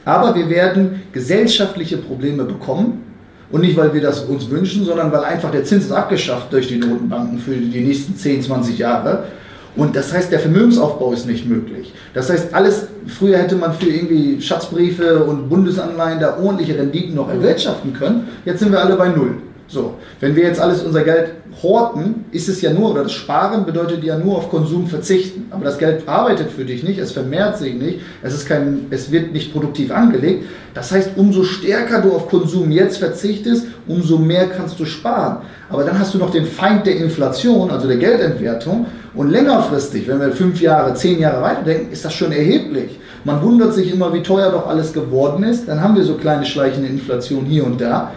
Aber 0.06 0.36
wir 0.36 0.50
werden 0.50 1.02
gesellschaftliche 1.12 1.98
Probleme 1.98 2.44
bekommen. 2.44 3.04
Und 3.50 3.62
nicht, 3.62 3.78
weil 3.78 3.94
wir 3.94 4.02
das 4.02 4.26
uns 4.26 4.50
wünschen, 4.50 4.84
sondern 4.84 5.12
weil 5.12 5.24
einfach 5.24 5.52
der 5.52 5.64
Zins 5.64 5.86
ist 5.86 5.92
abgeschafft 5.92 6.52
durch 6.52 6.68
die 6.68 6.78
Notenbanken 6.78 7.40
für 7.40 7.56
die 7.56 7.80
nächsten 7.80 8.16
10, 8.16 8.42
20 8.42 8.78
Jahre. 8.78 9.24
Und 9.78 9.96
das 9.96 10.12
heißt, 10.12 10.32
der 10.32 10.40
Vermögensaufbau 10.40 11.14
ist 11.14 11.28
nicht 11.28 11.48
möglich. 11.48 11.94
Das 12.14 12.30
heißt, 12.30 12.54
alles, 12.54 12.88
früher 13.06 13.38
hätte 13.38 13.56
man 13.56 13.74
für 13.74 13.88
irgendwie 13.88 14.42
Schatzbriefe 14.42 15.24
und 15.24 15.50
Bundesanleihen 15.50 16.20
da 16.20 16.38
ordentliche 16.38 16.78
Renditen 16.78 17.16
noch 17.16 17.30
erwirtschaften 17.30 17.94
können. 17.94 18.28
Jetzt 18.44 18.60
sind 18.60 18.72
wir 18.72 18.82
alle 18.82 18.96
bei 18.96 19.10
Null. 19.10 19.36
So, 19.70 19.96
wenn 20.22 20.34
wir 20.36 20.44
jetzt 20.44 20.62
alles 20.62 20.82
unser 20.82 21.04
Geld 21.04 21.32
horten, 21.62 22.26
ist 22.32 22.48
es 22.48 22.62
ja 22.62 22.72
nur, 22.72 22.92
oder 22.92 23.04
das 23.04 23.12
Sparen 23.12 23.66
bedeutet 23.66 24.02
ja 24.02 24.18
nur 24.18 24.38
auf 24.38 24.50
Konsum 24.50 24.88
verzichten. 24.88 25.48
Aber 25.52 25.66
das 25.66 25.78
Geld 25.78 26.08
arbeitet 26.08 26.52
für 26.52 26.64
dich 26.64 26.84
nicht, 26.84 27.00
es 27.00 27.12
vermehrt 27.12 27.58
sich 27.58 27.74
nicht, 27.74 28.00
es, 28.24 28.34
ist 28.34 28.48
kein, 28.48 28.86
es 28.92 29.12
wird 29.12 29.34
nicht 29.34 29.52
produktiv 29.52 29.92
angelegt. 29.92 30.46
Das 30.74 30.92
heißt, 30.92 31.12
umso 31.18 31.44
stärker 31.44 32.02
du 32.02 32.14
auf 32.14 32.30
Konsum 32.30 32.72
jetzt 32.72 32.98
verzichtest, 32.98 33.66
umso 33.88 34.18
mehr 34.18 34.48
kannst 34.48 34.80
du 34.80 34.86
sparen. 34.86 35.40
Aber 35.70 35.84
dann 35.84 36.00
hast 36.00 36.14
du 36.14 36.18
noch 36.18 36.30
den 36.30 36.46
Feind 36.46 36.86
der 36.86 36.96
Inflation, 36.96 37.70
also 37.70 37.88
der 37.88 37.98
Geldentwertung. 37.98 38.86
Und 39.14 39.32
längerfristig, 39.32 40.08
wenn 40.08 40.22
wir 40.22 40.32
fünf 40.32 40.62
Jahre, 40.62 40.94
zehn 40.94 41.20
Jahre 41.20 41.42
weiterdenken, 41.42 41.92
ist 41.92 42.06
das 42.06 42.14
schon 42.14 42.32
erheblich. 42.32 43.00
Man 43.26 43.42
wundert 43.42 43.74
sich 43.74 43.92
immer, 43.92 44.14
wie 44.14 44.22
teuer 44.22 44.52
doch 44.52 44.68
alles 44.68 44.94
geworden 44.94 45.44
ist. 45.44 45.68
Dann 45.68 45.82
haben 45.82 45.96
wir 45.96 46.04
so 46.04 46.14
kleine 46.14 46.46
schleichende 46.46 46.88
Inflation 46.88 47.44
hier 47.44 47.66
und 47.66 47.82
da. 47.82 48.12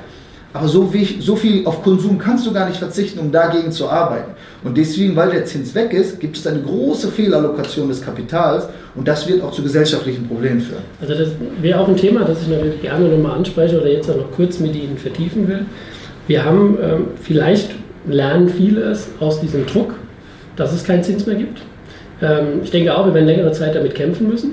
Aber 0.53 0.67
so, 0.67 0.93
wie, 0.93 1.21
so 1.21 1.37
viel 1.37 1.65
auf 1.65 1.83
Konsum 1.83 2.19
kannst 2.19 2.45
du 2.47 2.53
gar 2.53 2.67
nicht 2.69 2.79
verzichten, 2.79 3.21
um 3.21 3.31
dagegen 3.31 3.71
zu 3.71 3.89
arbeiten. 3.89 4.33
Und 4.65 4.77
deswegen, 4.77 5.15
weil 5.15 5.31
der 5.31 5.45
Zins 5.45 5.75
weg 5.75 5.93
ist, 5.93 6.19
gibt 6.19 6.37
es 6.37 6.47
eine 6.47 6.61
große 6.61 7.09
Fehlallokation 7.09 7.89
des 7.89 8.03
Kapitals 8.03 8.65
und 8.97 9.07
das 9.07 9.29
wird 9.29 9.43
auch 9.43 9.53
zu 9.53 9.63
gesellschaftlichen 9.63 10.27
Problemen 10.27 10.61
führen. 10.61 10.83
Also 11.01 11.15
das 11.15 11.29
wäre 11.61 11.79
auch 11.79 11.89
ein 11.89 11.97
Thema, 11.97 12.25
das 12.25 12.43
ich 12.43 12.49
natürlich 12.49 12.83
gerne 12.83 13.09
nochmal 13.09 13.39
anspreche 13.39 13.81
oder 13.81 13.91
jetzt 13.91 14.11
auch 14.11 14.17
noch 14.17 14.31
kurz 14.33 14.59
mit 14.59 14.75
Ihnen 14.75 14.99
vertiefen 14.99 15.47
will. 15.49 15.67
Wir 16.27 16.45
haben 16.45 16.79
ähm, 16.83 17.05
vielleicht 17.23 17.71
lernen 18.07 18.49
viele 18.49 18.83
es 18.83 19.09
aus 19.21 19.41
diesem 19.41 19.67
Druck, 19.67 19.95
dass 20.57 20.73
es 20.73 20.85
keinen 20.85 21.05
Zins 21.05 21.27
mehr 21.27 21.37
gibt. 21.37 21.61
Ähm, 22.23 22.61
ich 22.65 22.71
denke 22.71 22.97
auch, 22.97 23.07
wir 23.07 23.15
werden 23.15 23.27
längere 23.27 23.53
Zeit 23.53 23.75
damit 23.75 23.95
kämpfen 23.95 24.29
müssen. 24.29 24.53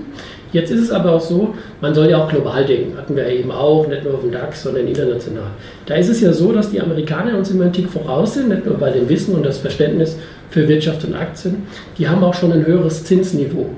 Jetzt 0.53 0.71
ist 0.71 0.81
es 0.81 0.91
aber 0.91 1.13
auch 1.13 1.21
so, 1.21 1.53
man 1.81 1.93
soll 1.93 2.09
ja 2.09 2.17
auch 2.23 2.29
global 2.29 2.65
denken, 2.65 2.97
hatten 2.97 3.15
wir 3.15 3.27
eben 3.27 3.51
auch, 3.51 3.87
nicht 3.87 4.03
nur 4.03 4.13
auf 4.13 4.21
dem 4.21 4.31
DAX, 4.31 4.63
sondern 4.63 4.87
international. 4.87 5.51
Da 5.85 5.95
ist 5.95 6.09
es 6.09 6.21
ja 6.21 6.31
so, 6.31 6.51
dass 6.53 6.71
die 6.71 6.79
Amerikaner 6.79 7.37
uns 7.37 7.51
immer 7.51 7.65
einen 7.65 7.87
voraus 7.87 8.35
sind, 8.35 8.49
nicht 8.49 8.65
nur 8.65 8.75
bei 8.75 8.91
dem 8.91 9.09
Wissen 9.09 9.35
und 9.35 9.45
das 9.45 9.57
Verständnis 9.57 10.17
für 10.49 10.67
Wirtschaft 10.67 11.03
und 11.03 11.15
Aktien, 11.15 11.63
die 11.97 12.07
haben 12.07 12.23
auch 12.23 12.33
schon 12.33 12.53
ein 12.53 12.65
höheres 12.65 13.03
Zinsniveau. 13.03 13.69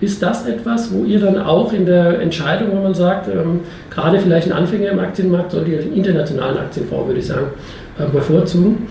Ist 0.00 0.22
das 0.22 0.46
etwas, 0.46 0.92
wo 0.92 1.04
ihr 1.04 1.18
dann 1.18 1.38
auch 1.38 1.72
in 1.72 1.86
der 1.86 2.20
Entscheidung, 2.20 2.68
wenn 2.72 2.82
man 2.82 2.94
sagt, 2.94 3.28
ähm, 3.28 3.60
gerade 3.90 4.18
vielleicht 4.20 4.46
ein 4.46 4.52
Anfänger 4.52 4.90
im 4.90 4.98
Aktienmarkt, 4.98 5.52
sollte 5.52 5.70
den 5.70 5.94
internationalen 5.94 6.58
Aktienfonds, 6.58 7.06
würde 7.06 7.20
ich 7.20 7.26
sagen, 7.26 7.46
äh, 7.98 8.04
bevorzugen? 8.12 8.86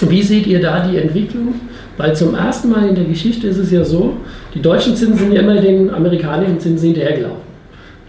Wie 0.00 0.22
seht 0.22 0.46
ihr 0.46 0.60
da 0.60 0.86
die 0.86 0.98
Entwicklung? 0.98 1.54
Weil 1.96 2.16
zum 2.16 2.34
ersten 2.34 2.70
Mal 2.70 2.88
in 2.88 2.94
der 2.94 3.04
Geschichte 3.04 3.46
ist 3.46 3.58
es 3.58 3.70
ja 3.70 3.84
so, 3.84 4.14
die 4.54 4.60
deutschen 4.60 4.96
Zinsen 4.96 5.18
sind 5.18 5.32
ja 5.32 5.42
immer 5.42 5.60
den 5.60 5.90
amerikanischen 5.90 6.58
Zinsen 6.58 6.86
hinterhergelaufen. 6.86 7.44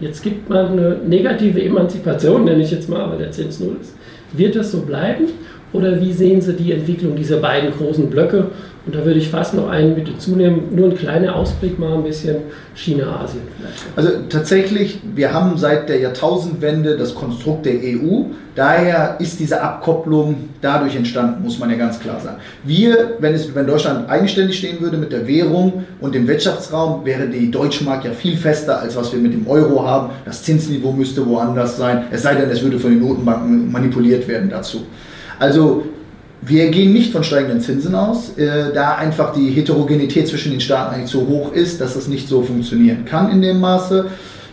Jetzt 0.00 0.22
gibt 0.22 0.50
man 0.50 0.72
eine 0.72 0.96
negative 1.06 1.62
Emanzipation, 1.62 2.44
nenne 2.44 2.62
ich 2.62 2.70
jetzt 2.70 2.88
mal, 2.88 3.08
weil 3.10 3.18
der 3.18 3.30
Zins 3.30 3.60
null 3.60 3.76
ist. 3.80 3.94
Wird 4.32 4.56
das 4.56 4.72
so 4.72 4.80
bleiben? 4.80 5.24
Oder 5.72 6.00
wie 6.00 6.12
sehen 6.12 6.40
Sie 6.40 6.52
die 6.52 6.72
Entwicklung 6.72 7.16
dieser 7.16 7.38
beiden 7.38 7.70
großen 7.70 8.10
Blöcke? 8.10 8.46
Und 8.86 8.94
da 8.94 9.04
würde 9.04 9.18
ich 9.18 9.30
fast 9.30 9.52
noch 9.54 9.68
einen 9.68 9.96
bitte 9.96 10.16
zunehmen, 10.16 10.68
nur 10.74 10.90
ein 10.90 10.96
kleiner 10.96 11.34
Ausblick 11.34 11.76
mal 11.76 11.94
ein 11.94 12.04
bisschen 12.04 12.36
China, 12.76 13.20
Asien 13.20 13.42
vielleicht. 13.56 13.84
Also 13.96 14.10
tatsächlich, 14.28 15.00
wir 15.12 15.34
haben 15.34 15.58
seit 15.58 15.88
der 15.88 15.98
Jahrtausendwende 15.98 16.96
das 16.96 17.16
Konstrukt 17.16 17.66
der 17.66 17.74
EU. 17.74 18.26
Daher 18.54 19.16
ist 19.18 19.40
diese 19.40 19.60
Abkopplung 19.60 20.50
dadurch 20.62 20.94
entstanden, 20.94 21.42
muss 21.42 21.58
man 21.58 21.68
ja 21.68 21.76
ganz 21.76 21.98
klar 21.98 22.20
sagen. 22.20 22.36
Wir, 22.62 23.16
wenn, 23.18 23.34
es, 23.34 23.52
wenn 23.56 23.66
Deutschland 23.66 24.08
eigenständig 24.08 24.56
stehen 24.56 24.80
würde 24.80 24.98
mit 24.98 25.10
der 25.10 25.26
Währung 25.26 25.84
und 26.00 26.14
dem 26.14 26.28
Wirtschaftsraum, 26.28 27.04
wäre 27.04 27.26
die 27.26 27.50
Deutsche 27.50 27.82
Mark 27.82 28.04
ja 28.04 28.12
viel 28.12 28.36
fester, 28.36 28.78
als 28.78 28.94
was 28.94 29.12
wir 29.12 29.18
mit 29.18 29.32
dem 29.32 29.48
Euro 29.48 29.84
haben. 29.84 30.10
Das 30.24 30.44
Zinsniveau 30.44 30.92
müsste 30.92 31.26
woanders 31.26 31.76
sein, 31.76 32.04
es 32.12 32.22
sei 32.22 32.36
denn, 32.36 32.48
es 32.50 32.62
würde 32.62 32.78
von 32.78 32.90
den 32.90 33.00
Notenbanken 33.00 33.72
manipuliert 33.72 34.28
werden 34.28 34.48
dazu. 34.48 34.86
Also 35.38 35.84
wir 36.42 36.70
gehen 36.70 36.92
nicht 36.92 37.12
von 37.12 37.24
steigenden 37.24 37.60
Zinsen 37.60 37.94
aus, 37.94 38.36
äh, 38.36 38.72
da 38.74 38.96
einfach 38.96 39.32
die 39.32 39.50
Heterogenität 39.50 40.28
zwischen 40.28 40.52
den 40.52 40.60
Staaten 40.60 40.94
eigentlich 40.94 41.10
so 41.10 41.26
hoch 41.26 41.52
ist, 41.52 41.80
dass 41.80 41.96
es 41.96 42.08
nicht 42.08 42.28
so 42.28 42.42
funktionieren 42.42 43.04
kann 43.04 43.30
in 43.30 43.42
dem 43.42 43.60
Maße. 43.60 44.06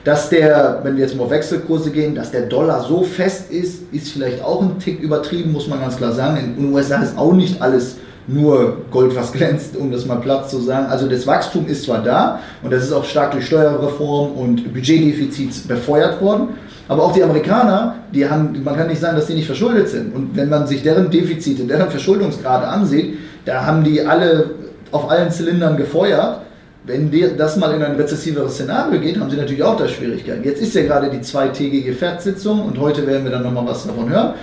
Dass 0.04 0.30
der, 0.30 0.82
wenn 0.84 0.98
wir 0.98 1.04
jetzt 1.04 1.16
mal 1.16 1.24
auf 1.24 1.30
Wechselkurse 1.30 1.92
gehen, 1.92 2.13
dass 2.13 2.32
der 2.32 2.48
Dollar 2.48 2.84
so 2.84 3.04
fest 3.04 3.52
ist, 3.52 3.84
ist 3.94 4.12
vielleicht 4.12 4.44
auch 4.44 4.62
ein 4.62 4.78
Tick 4.78 5.00
übertrieben, 5.00 5.54
muss 5.54 5.68
man 5.68 5.80
ganz 5.80 5.96
klar 5.96 6.12
sagen. 6.12 6.38
In 6.38 6.56
den 6.56 6.74
USA 6.74 7.02
ist 7.02 7.18
auch 7.18 7.32
nicht 7.32 7.62
alles 7.62 7.96
nur 8.28 8.78
Gold, 8.92 9.16
was 9.16 9.32
glänzt, 9.34 9.78
um 9.78 9.92
das 9.92 10.06
mal 10.06 10.18
platt 10.18 10.50
zu 10.50 10.60
sagen. 10.60 10.88
Also 10.88 11.08
das 11.08 11.25
Wachstum 11.25 11.68
ist 11.68 11.84
zwar 11.84 12.04
da 12.04 12.40
und 12.62 12.72
das 12.72 12.84
ist 12.84 12.92
auch 12.92 13.06
stark 13.06 13.32
durch 13.32 13.46
Steuerreform 13.46 14.34
und 14.34 14.74
Budgetdefizits 14.74 15.62
befeuert 15.62 16.22
worden, 16.22 16.50
aber 16.88 17.04
auch 17.04 17.13
die 17.13 17.24
Amerikaner, 17.24 17.96
die 18.13 18.30
haben, 18.30 18.62
man 18.63 18.75
kann 18.75 18.88
nicht 18.88 19.00
sagen, 19.00 19.16
dass 19.16 19.28
die 19.28 19.36
nicht 19.36 19.46
verschuldet 19.46 19.90
sind. 19.90 20.13
Und 20.13 20.36
wenn 20.36 20.50
man 20.50 20.68
sich 20.68 20.84
deren 20.84 21.10
Defizite, 21.10 21.63
deren 21.63 21.90
Verschuldungsgrade 21.90 22.68
ansieht, 22.68 23.18
da 23.46 23.66
haben 23.66 23.84
die 23.84 24.06
alle 24.06 24.52
auf 24.92 25.10
allen 25.10 25.32
Zylindern 25.32 25.78
gefeuert. 25.78 26.42
Wenn 26.86 27.10
das 27.38 27.56
mal 27.56 27.74
in 27.74 27.82
ein 27.82 27.96
rezessiveres 27.96 28.56
Szenario 28.56 29.00
geht, 29.00 29.18
haben 29.18 29.30
sie 29.30 29.38
natürlich 29.38 29.63
auch 29.63 29.78
da 29.78 29.88
Schwierigkeiten. 29.88 30.44
Jetzt 30.44 30.62
ist 30.62 30.75
ja 30.75 30.84
gerade 30.84 31.10
die 31.10 31.22
zweitägige 31.22 31.94
FED-Sitzung 31.94 32.66
und 32.66 32.78
heute 32.78 33.08
werden 33.08 33.24
wir 33.24 33.32
dann 33.32 33.44
nochmal 33.44 33.66
was 33.68 33.88
davon 33.88 34.10
hören 34.10 34.34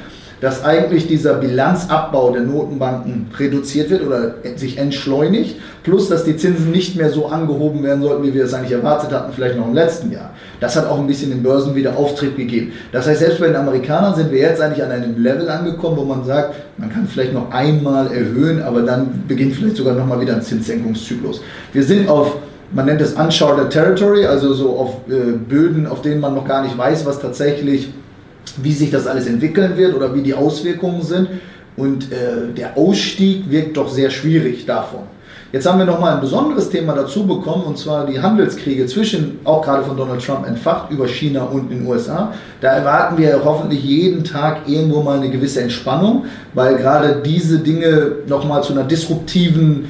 dass 0.40 0.64
eigentlich 0.64 1.06
dieser 1.06 1.34
Bilanzabbau 1.34 2.30
der 2.30 2.42
Notenbanken 2.42 3.26
reduziert 3.38 3.90
wird 3.90 4.06
oder 4.06 4.34
sich 4.56 4.78
entschleunigt, 4.78 5.56
plus 5.82 6.08
dass 6.08 6.24
die 6.24 6.36
Zinsen 6.36 6.70
nicht 6.70 6.96
mehr 6.96 7.10
so 7.10 7.26
angehoben 7.26 7.82
werden 7.82 8.02
sollten, 8.02 8.22
wie 8.22 8.34
wir 8.34 8.44
es 8.44 8.54
eigentlich 8.54 8.72
erwartet 8.72 9.12
hatten, 9.12 9.32
vielleicht 9.32 9.56
noch 9.56 9.66
im 9.66 9.74
letzten 9.74 10.10
Jahr. 10.10 10.30
Das 10.60 10.76
hat 10.76 10.86
auch 10.86 10.98
ein 10.98 11.06
bisschen 11.06 11.30
den 11.30 11.42
Börsen 11.42 11.74
wieder 11.74 11.96
Auftrieb 11.96 12.36
gegeben. 12.36 12.72
Das 12.92 13.06
heißt, 13.06 13.20
selbst 13.20 13.40
bei 13.40 13.48
den 13.48 13.56
Amerikanern 13.56 14.14
sind 14.14 14.30
wir 14.30 14.38
jetzt 14.38 14.60
eigentlich 14.60 14.82
an 14.84 14.90
einem 14.90 15.22
Level 15.22 15.48
angekommen, 15.48 15.96
wo 15.96 16.04
man 16.04 16.24
sagt, 16.24 16.54
man 16.78 16.90
kann 16.90 17.06
vielleicht 17.06 17.32
noch 17.32 17.50
einmal 17.50 18.06
erhöhen, 18.12 18.62
aber 18.62 18.82
dann 18.82 19.24
beginnt 19.28 19.54
vielleicht 19.54 19.76
sogar 19.76 19.94
nochmal 19.94 20.20
wieder 20.20 20.34
ein 20.34 20.42
Zinssenkungszyklus. 20.42 21.42
Wir 21.72 21.82
sind 21.82 22.08
auf 22.08 22.36
man 22.72 22.86
nennt 22.86 23.00
es 23.00 23.14
Uncharted 23.14 23.70
Territory, 23.70 24.26
also 24.26 24.54
so 24.54 24.78
auf 24.78 24.94
äh, 25.08 25.32
Böden, 25.32 25.88
auf 25.88 26.02
denen 26.02 26.20
man 26.20 26.36
noch 26.36 26.46
gar 26.46 26.62
nicht 26.62 26.78
weiß, 26.78 27.04
was 27.04 27.18
tatsächlich 27.18 27.92
wie 28.62 28.72
sich 28.72 28.90
das 28.90 29.06
alles 29.06 29.26
entwickeln 29.26 29.76
wird 29.76 29.94
oder 29.94 30.14
wie 30.14 30.22
die 30.22 30.34
Auswirkungen 30.34 31.02
sind. 31.02 31.28
Und 31.76 32.12
äh, 32.12 32.52
der 32.56 32.76
Ausstieg 32.76 33.50
wirkt 33.50 33.76
doch 33.76 33.88
sehr 33.88 34.10
schwierig 34.10 34.66
davon. 34.66 35.02
Jetzt 35.52 35.66
haben 35.66 35.80
wir 35.80 35.86
nochmal 35.86 36.14
ein 36.14 36.20
besonderes 36.20 36.70
Thema 36.70 36.94
dazu 36.94 37.26
bekommen, 37.26 37.64
und 37.64 37.76
zwar 37.76 38.06
die 38.06 38.20
Handelskriege 38.20 38.86
zwischen, 38.86 39.40
auch 39.42 39.62
gerade 39.62 39.82
von 39.82 39.96
Donald 39.96 40.24
Trump 40.24 40.46
entfacht, 40.46 40.92
über 40.92 41.08
China 41.08 41.42
und 41.42 41.70
den 41.70 41.84
USA. 41.84 42.32
Da 42.60 42.68
erwarten 42.68 43.18
wir 43.18 43.40
hoffentlich 43.44 43.82
jeden 43.82 44.22
Tag 44.22 44.68
irgendwo 44.68 45.02
mal 45.02 45.16
eine 45.16 45.28
gewisse 45.28 45.62
Entspannung, 45.62 46.26
weil 46.54 46.76
gerade 46.76 47.20
diese 47.24 47.58
Dinge 47.58 48.12
nochmal 48.28 48.62
zu 48.62 48.74
einer 48.74 48.84
disruptiven 48.84 49.86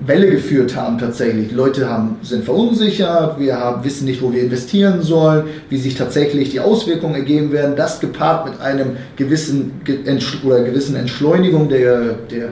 Welle 0.00 0.30
geführt 0.30 0.76
haben 0.76 0.98
tatsächlich. 0.98 1.52
Leute 1.52 1.88
haben, 1.88 2.16
sind 2.22 2.44
verunsichert, 2.44 3.38
wir 3.38 3.58
haben, 3.58 3.84
wissen 3.84 4.06
nicht, 4.06 4.22
wo 4.22 4.32
wir 4.32 4.42
investieren 4.42 5.02
sollen, 5.02 5.44
wie 5.68 5.76
sich 5.76 5.94
tatsächlich 5.94 6.50
die 6.50 6.60
Auswirkungen 6.60 7.14
ergeben 7.14 7.52
werden. 7.52 7.76
Das 7.76 8.00
gepaart 8.00 8.50
mit 8.50 8.60
einem 8.60 8.96
gewissen 9.16 9.80
oder 10.44 10.62
gewissen 10.62 10.96
Entschleunigung 10.96 11.68
der, 11.68 12.14
der, 12.30 12.48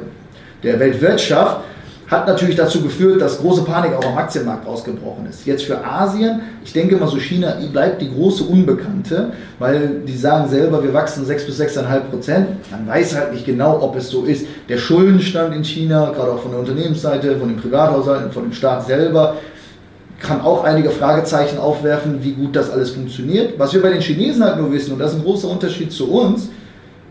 der 0.62 0.78
Weltwirtschaft 0.78 1.62
hat 2.08 2.26
natürlich 2.26 2.56
dazu 2.56 2.82
geführt, 2.82 3.20
dass 3.20 3.38
große 3.38 3.62
Panik 3.62 3.92
auch 3.94 4.04
am 4.04 4.16
Aktienmarkt 4.16 4.66
ausgebrochen 4.66 5.26
ist. 5.26 5.44
Jetzt 5.44 5.64
für 5.64 5.84
Asien, 5.84 6.40
ich 6.64 6.72
denke 6.72 6.96
mal 6.96 7.06
so 7.06 7.18
China 7.18 7.54
bleibt 7.70 8.00
die 8.00 8.10
große 8.10 8.44
Unbekannte, 8.44 9.32
weil 9.58 10.00
die 10.06 10.16
sagen 10.16 10.48
selber, 10.48 10.82
wir 10.82 10.94
wachsen 10.94 11.26
6 11.26 11.44
bis 11.44 11.60
6,5 11.60 12.00
Prozent. 12.10 12.46
Man 12.70 12.86
weiß 12.86 13.14
halt 13.14 13.34
nicht 13.34 13.44
genau, 13.44 13.82
ob 13.82 13.94
es 13.96 14.08
so 14.08 14.24
ist. 14.24 14.46
Der 14.70 14.78
Schuldenstand 14.78 15.54
in 15.54 15.64
China, 15.64 16.10
gerade 16.14 16.32
auch 16.32 16.40
von 16.40 16.52
der 16.52 16.60
Unternehmensseite, 16.60 17.36
von 17.36 17.48
den 17.48 17.58
Privathaushalten, 17.58 18.32
von 18.32 18.44
dem 18.44 18.52
Staat 18.52 18.86
selber, 18.86 19.36
kann 20.18 20.40
auch 20.40 20.64
einige 20.64 20.90
Fragezeichen 20.90 21.58
aufwerfen, 21.58 22.18
wie 22.22 22.32
gut 22.32 22.56
das 22.56 22.70
alles 22.70 22.90
funktioniert. 22.90 23.58
Was 23.58 23.72
wir 23.74 23.82
bei 23.82 23.90
den 23.90 24.00
Chinesen 24.00 24.42
halt 24.42 24.58
nur 24.58 24.72
wissen, 24.72 24.92
und 24.92 24.98
das 24.98 25.12
ist 25.12 25.18
ein 25.18 25.24
großer 25.24 25.48
Unterschied 25.48 25.92
zu 25.92 26.10
uns, 26.10 26.48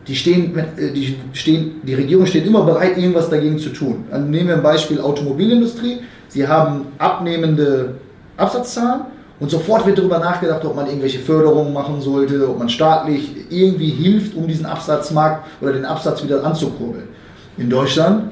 die, 0.08 0.16
stehen, 0.16 0.58
äh, 0.58 0.92
die, 0.92 1.18
stehen, 1.34 1.82
die 1.84 1.94
Regierung 1.94 2.26
steht 2.26 2.46
immer 2.46 2.64
bereit, 2.64 2.98
irgendwas 2.98 3.30
dagegen 3.30 3.60
zu 3.60 3.70
tun. 3.70 4.06
Nehmen 4.12 4.48
wir 4.48 4.56
ein 4.56 4.64
Beispiel 4.64 5.02
Automobilindustrie. 5.02 6.00
Sie 6.30 6.48
haben 6.48 6.88
abnehmende 6.98 7.96
Absatzzahlen 8.38 9.02
und 9.40 9.52
sofort 9.52 9.86
wird 9.86 9.98
darüber 9.98 10.20
nachgedacht, 10.20 10.66
ob 10.66 10.76
man 10.76 10.88
irgendwelche 10.88 11.20
Förderungen 11.20 11.74
machen 11.74 12.02
sollte, 12.02 12.50
ob 12.50 12.58
man 12.58 12.70
staatlich 12.70 13.32
irgendwie 13.50 13.90
hilft, 13.90 14.36
um 14.36 14.48
diesen 14.48 14.66
Absatzmarkt 14.66 15.46
oder 15.62 15.74
den 15.74 15.86
Absatz 15.86 16.24
wieder 16.24 16.44
anzukurbeln. 16.44 17.08
In 17.58 17.70
Deutschland, 17.70 18.32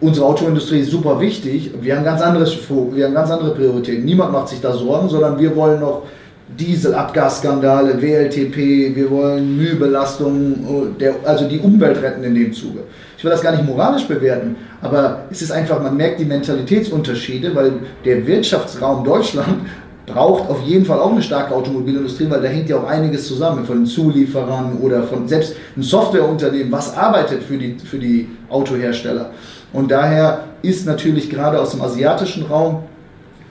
unsere 0.00 0.26
Autoindustrie 0.26 0.80
ist 0.80 0.90
super 0.90 1.20
wichtig. 1.20 1.70
Wir 1.80 1.96
haben 1.96 2.04
ganz, 2.04 2.20
anderes, 2.20 2.56
wir 2.68 3.06
haben 3.06 3.14
ganz 3.14 3.30
andere 3.30 3.54
Prioritäten. 3.54 4.04
Niemand 4.04 4.32
macht 4.32 4.48
sich 4.48 4.60
da 4.60 4.72
Sorgen, 4.72 5.08
sondern 5.08 5.38
wir 5.38 5.54
wollen 5.56 5.80
noch 5.80 6.02
Dieselabgasskandale, 6.48 8.00
WLTP, 8.00 8.94
wir 8.94 9.10
wollen 9.10 9.56
Mühebelastung, 9.56 10.94
also 11.24 11.48
die 11.48 11.58
Umwelt 11.58 12.00
retten 12.00 12.22
in 12.22 12.34
dem 12.36 12.52
Zuge. 12.52 12.84
Ich 13.18 13.24
will 13.24 13.32
das 13.32 13.42
gar 13.42 13.50
nicht 13.50 13.64
moralisch 13.64 14.06
bewerten, 14.06 14.54
aber 14.80 15.24
es 15.30 15.42
ist 15.42 15.50
einfach, 15.50 15.82
man 15.82 15.96
merkt 15.96 16.20
die 16.20 16.24
Mentalitätsunterschiede, 16.24 17.54
weil 17.54 17.72
der 18.04 18.24
Wirtschaftsraum 18.26 19.02
Deutschland 19.02 19.66
braucht 20.06 20.48
auf 20.48 20.62
jeden 20.62 20.84
Fall 20.84 21.00
auch 21.00 21.10
eine 21.10 21.22
starke 21.22 21.52
Automobilindustrie, 21.52 22.30
weil 22.30 22.40
da 22.40 22.48
hängt 22.48 22.68
ja 22.68 22.76
auch 22.76 22.86
einiges 22.86 23.26
zusammen 23.26 23.64
von 23.64 23.84
Zulieferern 23.84 24.78
oder 24.80 25.02
von 25.02 25.26
selbst 25.26 25.56
ein 25.76 25.82
Softwareunternehmen, 25.82 26.70
was 26.70 26.96
arbeitet 26.96 27.42
für 27.42 27.58
die, 27.58 27.76
für 27.78 27.98
die 27.98 28.28
Autohersteller. 28.48 29.30
Und 29.72 29.90
daher 29.90 30.44
ist 30.62 30.86
natürlich 30.86 31.28
gerade 31.28 31.60
aus 31.60 31.72
dem 31.72 31.82
asiatischen 31.82 32.46
Raum 32.46 32.84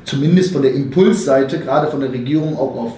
zumindest 0.06 0.54
von 0.54 0.62
der 0.62 0.74
Impulsseite, 0.74 1.60
gerade 1.60 1.88
von 1.88 2.00
der 2.00 2.12
Regierung, 2.12 2.58
auch 2.58 2.76
auf 2.76 2.94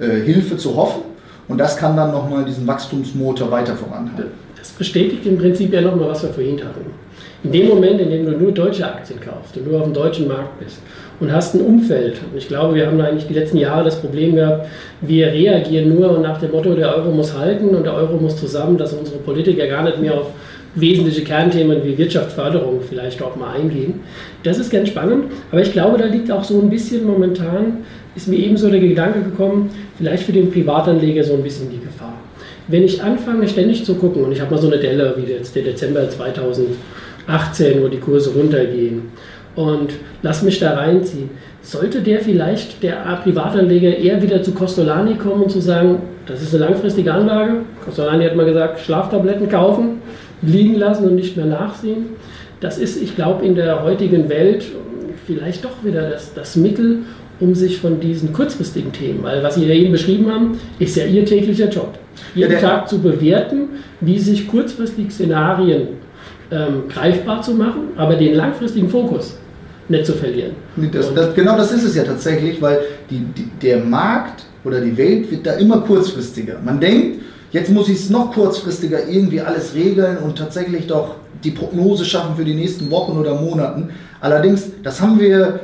äh, 0.00 0.20
Hilfe 0.20 0.56
zu 0.56 0.76
hoffen. 0.76 1.02
Und 1.48 1.58
das 1.58 1.76
kann 1.76 1.96
dann 1.96 2.12
nochmal 2.12 2.44
diesen 2.44 2.66
Wachstumsmotor 2.66 3.50
weiter 3.50 3.74
voranhalten. 3.74 4.32
Das 4.58 4.70
bestätigt 4.70 5.24
im 5.24 5.38
Prinzip 5.38 5.72
ja 5.72 5.80
nochmal, 5.80 6.10
was 6.10 6.22
wir 6.22 6.30
vorhin 6.30 6.58
hatten. 6.58 6.84
In 7.44 7.52
dem 7.52 7.68
Moment, 7.68 8.00
in 8.00 8.10
dem 8.10 8.26
du 8.26 8.32
nur 8.32 8.52
deutsche 8.52 8.84
Aktien 8.84 9.20
kaufst 9.20 9.56
und 9.56 9.70
nur 9.70 9.78
auf 9.78 9.84
dem 9.84 9.94
deutschen 9.94 10.26
Markt 10.26 10.58
bist 10.58 10.78
und 11.20 11.32
hast 11.32 11.54
ein 11.54 11.60
Umfeld, 11.60 12.20
und 12.30 12.36
ich 12.36 12.48
glaube, 12.48 12.74
wir 12.74 12.86
haben 12.86 13.00
eigentlich 13.00 13.28
die 13.28 13.34
letzten 13.34 13.58
Jahre 13.58 13.84
das 13.84 14.00
Problem 14.00 14.34
gehabt, 14.34 14.66
wir 15.00 15.28
reagieren 15.28 15.94
nur 15.94 16.18
nach 16.18 16.38
dem 16.40 16.50
Motto, 16.50 16.74
der 16.74 16.94
Euro 16.96 17.12
muss 17.12 17.36
halten 17.38 17.68
und 17.68 17.84
der 17.84 17.94
Euro 17.94 18.16
muss 18.16 18.36
zusammen, 18.36 18.76
dass 18.76 18.92
unsere 18.92 19.18
Politiker 19.18 19.68
gar 19.68 19.84
nicht 19.84 20.00
mehr 20.00 20.14
auf 20.14 20.26
wesentliche 20.80 21.22
Kernthemen 21.22 21.84
wie 21.84 21.96
Wirtschaftsförderung 21.98 22.80
vielleicht 22.88 23.22
auch 23.22 23.36
mal 23.36 23.54
eingehen. 23.54 24.00
Das 24.42 24.58
ist 24.58 24.70
ganz 24.70 24.88
spannend, 24.88 25.24
aber 25.50 25.62
ich 25.62 25.72
glaube, 25.72 25.98
da 25.98 26.06
liegt 26.06 26.30
auch 26.30 26.44
so 26.44 26.60
ein 26.60 26.70
bisschen 26.70 27.06
momentan, 27.06 27.78
ist 28.14 28.28
mir 28.28 28.36
ebenso 28.36 28.70
der 28.70 28.80
Gedanke 28.80 29.20
gekommen, 29.20 29.70
vielleicht 29.96 30.24
für 30.24 30.32
den 30.32 30.50
Privatanleger 30.50 31.24
so 31.24 31.34
ein 31.34 31.42
bisschen 31.42 31.70
die 31.70 31.80
Gefahr. 31.80 32.14
Wenn 32.68 32.84
ich 32.84 33.02
anfange, 33.02 33.48
ständig 33.48 33.84
zu 33.84 33.94
gucken, 33.94 34.24
und 34.24 34.32
ich 34.32 34.40
habe 34.40 34.54
mal 34.54 34.60
so 34.60 34.66
eine 34.66 34.78
Delle 34.78 35.14
wie 35.16 35.30
jetzt 35.30 35.56
der 35.56 35.62
Dezember 35.62 36.08
2018, 36.08 37.82
wo 37.82 37.88
die 37.88 37.98
Kurse 37.98 38.30
runtergehen, 38.30 39.02
und 39.56 39.94
lass 40.22 40.42
mich 40.42 40.60
da 40.60 40.74
reinziehen, 40.74 41.30
sollte 41.62 42.00
der 42.00 42.20
vielleicht, 42.20 42.82
der 42.82 42.96
Privatanleger, 43.24 43.96
eher 43.96 44.22
wieder 44.22 44.42
zu 44.42 44.52
Costolani 44.52 45.14
kommen 45.14 45.42
und 45.42 45.50
zu 45.50 45.60
sagen, 45.60 46.00
das 46.26 46.42
ist 46.42 46.54
eine 46.54 46.66
langfristige 46.66 47.12
Anlage. 47.12 47.62
Costolani 47.84 48.24
hat 48.24 48.36
mal 48.36 48.46
gesagt, 48.46 48.78
Schlaftabletten 48.80 49.48
kaufen 49.48 50.00
liegen 50.42 50.74
lassen 50.74 51.08
und 51.08 51.14
nicht 51.14 51.36
mehr 51.36 51.46
nachsehen. 51.46 52.06
Das 52.60 52.78
ist, 52.78 53.00
ich 53.00 53.14
glaube, 53.14 53.44
in 53.44 53.54
der 53.54 53.82
heutigen 53.82 54.28
Welt 54.28 54.64
vielleicht 55.26 55.64
doch 55.64 55.84
wieder 55.84 56.10
das, 56.10 56.32
das 56.34 56.56
Mittel, 56.56 57.00
um 57.40 57.54
sich 57.54 57.78
von 57.78 58.00
diesen 58.00 58.32
kurzfristigen 58.32 58.92
Themen, 58.92 59.22
weil 59.22 59.42
was 59.42 59.54
Sie 59.54 59.66
ja 59.66 59.74
eben 59.74 59.92
beschrieben 59.92 60.30
haben, 60.32 60.58
ist 60.78 60.96
ja 60.96 61.04
Ihr 61.04 61.24
täglicher 61.24 61.68
Job. 61.68 61.96
Jeden 62.34 62.52
ja, 62.52 62.58
Tag 62.58 62.88
zu 62.88 62.98
bewerten, 62.98 63.68
wie 64.00 64.18
sich 64.18 64.48
kurzfristig 64.48 65.12
Szenarien 65.12 65.88
ähm, 66.50 66.88
greifbar 66.88 67.42
zu 67.42 67.52
machen, 67.52 67.90
aber 67.96 68.16
den 68.16 68.34
langfristigen 68.34 68.88
Fokus 68.88 69.36
nicht 69.88 70.06
zu 70.06 70.14
verlieren. 70.14 70.52
Das, 70.92 71.14
das, 71.14 71.34
genau 71.34 71.56
das 71.56 71.72
ist 71.72 71.84
es 71.84 71.94
ja 71.94 72.02
tatsächlich, 72.02 72.60
weil 72.60 72.80
die, 73.10 73.20
die, 73.36 73.48
der 73.62 73.78
Markt 73.84 74.44
oder 74.64 74.80
die 74.80 74.96
Welt 74.96 75.30
wird 75.30 75.46
da 75.46 75.54
immer 75.54 75.80
kurzfristiger. 75.80 76.58
Man 76.64 76.80
denkt, 76.80 77.20
Jetzt 77.50 77.70
muss 77.70 77.88
ich 77.88 77.96
es 77.96 78.10
noch 78.10 78.32
kurzfristiger 78.32 79.08
irgendwie 79.08 79.40
alles 79.40 79.74
regeln 79.74 80.18
und 80.18 80.36
tatsächlich 80.36 80.86
doch 80.86 81.14
die 81.44 81.50
Prognose 81.50 82.04
schaffen 82.04 82.36
für 82.36 82.44
die 82.44 82.54
nächsten 82.54 82.90
Wochen 82.90 83.16
oder 83.16 83.40
Monaten. 83.40 83.90
Allerdings, 84.20 84.66
das 84.82 85.00
haben 85.00 85.18
wir 85.18 85.60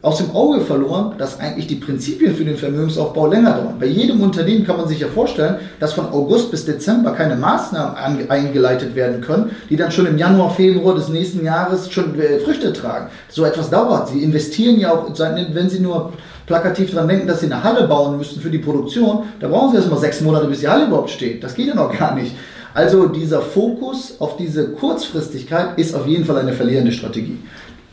aus 0.00 0.18
dem 0.18 0.30
Auge 0.30 0.60
verloren, 0.60 1.14
dass 1.18 1.40
eigentlich 1.40 1.66
die 1.66 1.74
Prinzipien 1.74 2.34
für 2.36 2.44
den 2.44 2.56
Vermögensaufbau 2.56 3.26
länger 3.26 3.54
dauern. 3.54 3.74
Bei 3.80 3.86
jedem 3.86 4.20
Unternehmen 4.20 4.64
kann 4.64 4.76
man 4.76 4.86
sich 4.86 5.00
ja 5.00 5.08
vorstellen, 5.08 5.56
dass 5.80 5.92
von 5.92 6.06
August 6.06 6.52
bis 6.52 6.64
Dezember 6.64 7.12
keine 7.12 7.34
Maßnahmen 7.34 8.30
eingeleitet 8.30 8.94
werden 8.94 9.20
können, 9.20 9.50
die 9.68 9.76
dann 9.76 9.90
schon 9.90 10.06
im 10.06 10.16
Januar, 10.16 10.50
Februar 10.50 10.94
des 10.94 11.08
nächsten 11.08 11.44
Jahres 11.44 11.90
schon 11.90 12.18
äh, 12.18 12.38
Früchte 12.38 12.72
tragen. 12.72 13.08
So 13.28 13.44
etwas 13.44 13.70
dauert. 13.70 14.08
Sie 14.08 14.22
investieren 14.22 14.78
ja 14.78 14.92
auch, 14.92 15.10
wenn 15.18 15.68
Sie 15.68 15.80
nur 15.80 16.12
plakativ 16.48 16.90
daran 16.90 17.08
denken, 17.08 17.28
dass 17.28 17.40
sie 17.40 17.46
eine 17.46 17.62
Halle 17.62 17.86
bauen 17.86 18.16
müssen 18.16 18.40
für 18.40 18.50
die 18.50 18.58
Produktion, 18.58 19.24
da 19.38 19.46
brauchen 19.46 19.70
sie 19.70 19.76
erstmal 19.76 20.00
sechs 20.00 20.20
Monate, 20.20 20.46
bis 20.46 20.60
die 20.60 20.68
Halle 20.68 20.86
überhaupt 20.86 21.10
steht. 21.10 21.44
Das 21.44 21.54
geht 21.54 21.68
ja 21.68 21.74
noch 21.74 21.96
gar 21.96 22.14
nicht. 22.14 22.34
Also 22.74 23.06
dieser 23.06 23.40
Fokus 23.40 24.16
auf 24.18 24.36
diese 24.36 24.70
Kurzfristigkeit 24.70 25.78
ist 25.78 25.94
auf 25.94 26.06
jeden 26.06 26.24
Fall 26.24 26.38
eine 26.38 26.52
verlierende 26.52 26.92
Strategie. 26.92 27.38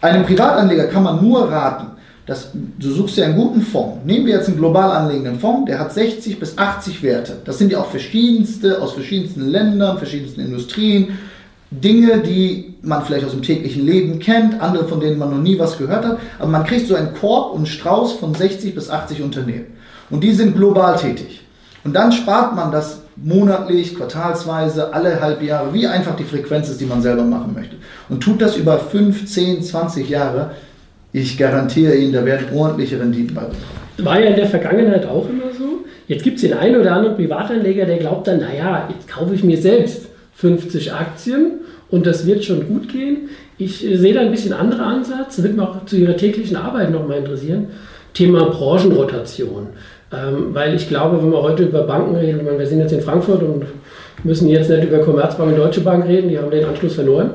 Einem 0.01 0.23
Privatanleger 0.23 0.85
kann 0.85 1.03
man 1.03 1.21
nur 1.21 1.51
raten, 1.51 1.87
dass 2.25 2.51
du 2.53 2.91
suchst 2.91 3.17
dir 3.17 3.25
einen 3.25 3.35
guten 3.35 3.61
Fonds. 3.61 4.05
Nehmen 4.05 4.25
wir 4.25 4.35
jetzt 4.35 4.47
einen 4.47 4.57
global 4.57 4.91
anlegenden 4.91 5.39
Fonds, 5.39 5.67
der 5.67 5.79
hat 5.79 5.93
60 5.93 6.39
bis 6.39 6.57
80 6.57 7.03
Werte. 7.03 7.37
Das 7.45 7.57
sind 7.57 7.71
ja 7.71 7.79
auch 7.79 7.89
verschiedenste, 7.89 8.81
aus 8.81 8.93
verschiedensten 8.93 9.49
Ländern, 9.49 9.97
verschiedensten 9.97 10.41
Industrien. 10.41 11.17
Dinge, 11.71 12.19
die 12.19 12.75
man 12.81 13.03
vielleicht 13.03 13.25
aus 13.25 13.31
dem 13.31 13.41
täglichen 13.41 13.85
Leben 13.85 14.19
kennt, 14.19 14.61
andere, 14.61 14.87
von 14.87 14.99
denen 14.99 15.17
man 15.17 15.31
noch 15.31 15.41
nie 15.41 15.57
was 15.57 15.77
gehört 15.77 16.05
hat. 16.05 16.19
Aber 16.39 16.49
man 16.49 16.65
kriegt 16.65 16.87
so 16.87 16.95
einen 16.95 17.13
Korb 17.13 17.53
und 17.53 17.67
Strauß 17.67 18.13
von 18.13 18.33
60 18.33 18.75
bis 18.75 18.89
80 18.89 19.21
Unternehmen. 19.21 19.65
Und 20.09 20.23
die 20.23 20.33
sind 20.33 20.55
global 20.55 20.95
tätig. 20.97 21.41
Und 21.83 21.93
dann 21.95 22.11
spart 22.11 22.55
man 22.55 22.71
das 22.71 23.01
monatlich, 23.15 23.95
quartalsweise, 23.95 24.93
alle 24.93 25.21
halbe 25.21 25.45
Jahre, 25.45 25.73
wie 25.73 25.87
einfach 25.87 26.15
die 26.15 26.23
Frequenz 26.23 26.69
ist, 26.69 26.81
die 26.81 26.85
man 26.85 27.01
selber 27.01 27.23
machen 27.23 27.53
möchte. 27.53 27.75
Und 28.09 28.21
tut 28.21 28.41
das 28.41 28.57
über 28.57 28.77
5, 28.77 29.25
10, 29.25 29.63
20 29.63 30.09
Jahre. 30.09 30.51
Ich 31.13 31.37
garantiere 31.37 31.95
Ihnen, 31.95 32.13
da 32.13 32.25
werden 32.25 32.47
ordentliche 32.55 32.99
Renditen 32.99 33.35
bei 33.35 33.43
War 34.03 34.19
ja 34.19 34.31
in 34.31 34.35
der 34.35 34.47
Vergangenheit 34.47 35.05
auch 35.05 35.29
immer 35.29 35.53
so. 35.57 35.85
Jetzt 36.07 36.23
gibt 36.23 36.35
es 36.35 36.41
den 36.41 36.53
einen 36.53 36.79
oder 36.79 36.91
anderen 36.91 37.15
Privatanleger, 37.15 37.85
der 37.85 37.97
glaubt 37.97 38.27
dann, 38.27 38.39
naja, 38.39 38.89
jetzt 38.89 39.07
kaufe 39.07 39.33
ich 39.33 39.43
mir 39.43 39.57
selbst 39.57 40.07
50 40.35 40.93
Aktien 40.93 41.61
und 41.89 42.05
das 42.05 42.25
wird 42.25 42.43
schon 42.43 42.67
gut 42.67 42.89
gehen. 42.89 43.29
Ich 43.57 43.85
äh, 43.85 43.97
sehe 43.97 44.13
da 44.13 44.21
ein 44.21 44.31
bisschen 44.31 44.53
anderen 44.53 44.83
Ansatz, 44.83 45.41
wird 45.41 45.55
mich 45.55 45.65
auch 45.65 45.85
zu 45.85 45.95
Ihrer 45.95 46.17
täglichen 46.17 46.57
Arbeit 46.57 46.91
nochmal 46.91 47.19
interessieren. 47.19 47.67
Thema 48.13 48.45
Branchenrotation. 48.45 49.67
Ähm, 50.13 50.53
weil 50.53 50.75
ich 50.75 50.87
glaube, 50.87 51.21
wenn 51.21 51.31
wir 51.31 51.41
heute 51.41 51.63
über 51.63 51.83
Banken 51.83 52.15
reden, 52.15 52.43
meine, 52.45 52.59
wir 52.59 52.67
sind 52.67 52.79
jetzt 52.79 52.93
in 52.93 53.01
Frankfurt 53.01 53.43
und 53.43 53.65
müssen 54.23 54.47
jetzt 54.47 54.69
nicht 54.69 54.83
über 54.83 54.99
Commerzbank 54.99 55.51
und 55.51 55.57
Deutsche 55.57 55.81
Bank 55.81 56.05
reden, 56.05 56.29
die 56.29 56.37
haben 56.37 56.51
den 56.51 56.65
Anschluss 56.65 56.95
verloren. 56.95 57.31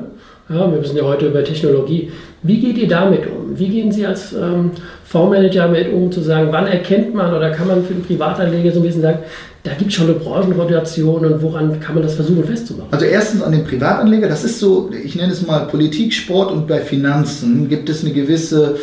Ja, 0.49 0.69
wir 0.69 0.79
müssen 0.79 0.97
ja 0.97 1.03
heute 1.03 1.27
über 1.27 1.43
Technologie. 1.43 2.11
Wie 2.43 2.59
geht 2.59 2.77
ihr 2.77 2.87
damit 2.87 3.25
um? 3.27 3.57
Wie 3.57 3.69
gehen 3.69 3.91
Sie 3.91 4.05
als 4.05 4.33
ähm, 4.33 4.71
Fondsmanager 5.11 5.67
damit 5.67 5.91
um, 5.91 6.09
zu 6.09 6.21
sagen, 6.21 6.47
wann 6.51 6.67
erkennt 6.67 7.13
man 7.13 7.33
oder 7.33 7.49
kann 7.49 7.67
man 7.67 7.83
für 7.83 7.93
den 7.93 8.03
Privatanleger 8.03 8.71
so 8.71 8.79
ein 8.79 8.83
bisschen 8.83 9.01
sagen, 9.01 9.19
da 9.63 9.73
gibt 9.73 9.89
es 9.89 9.95
schon 9.95 10.07
eine 10.07 10.15
Branchenrotation 10.15 11.25
und 11.25 11.41
woran 11.41 11.79
kann 11.81 11.95
man 11.95 12.03
das 12.03 12.15
versuchen 12.15 12.45
festzumachen? 12.45 12.91
Also 12.91 13.05
erstens 13.05 13.43
an 13.43 13.51
den 13.51 13.65
Privatanleger, 13.65 14.29
das 14.29 14.45
ist 14.45 14.59
so, 14.59 14.89
ich 15.03 15.15
nenne 15.15 15.33
es 15.33 15.45
mal 15.45 15.67
Politik, 15.67 16.13
Sport 16.13 16.51
und 16.51 16.65
bei 16.65 16.79
Finanzen 16.79 17.67
gibt 17.67 17.89
es 17.89 18.05
eine 18.05 18.13
gewisse 18.13 18.77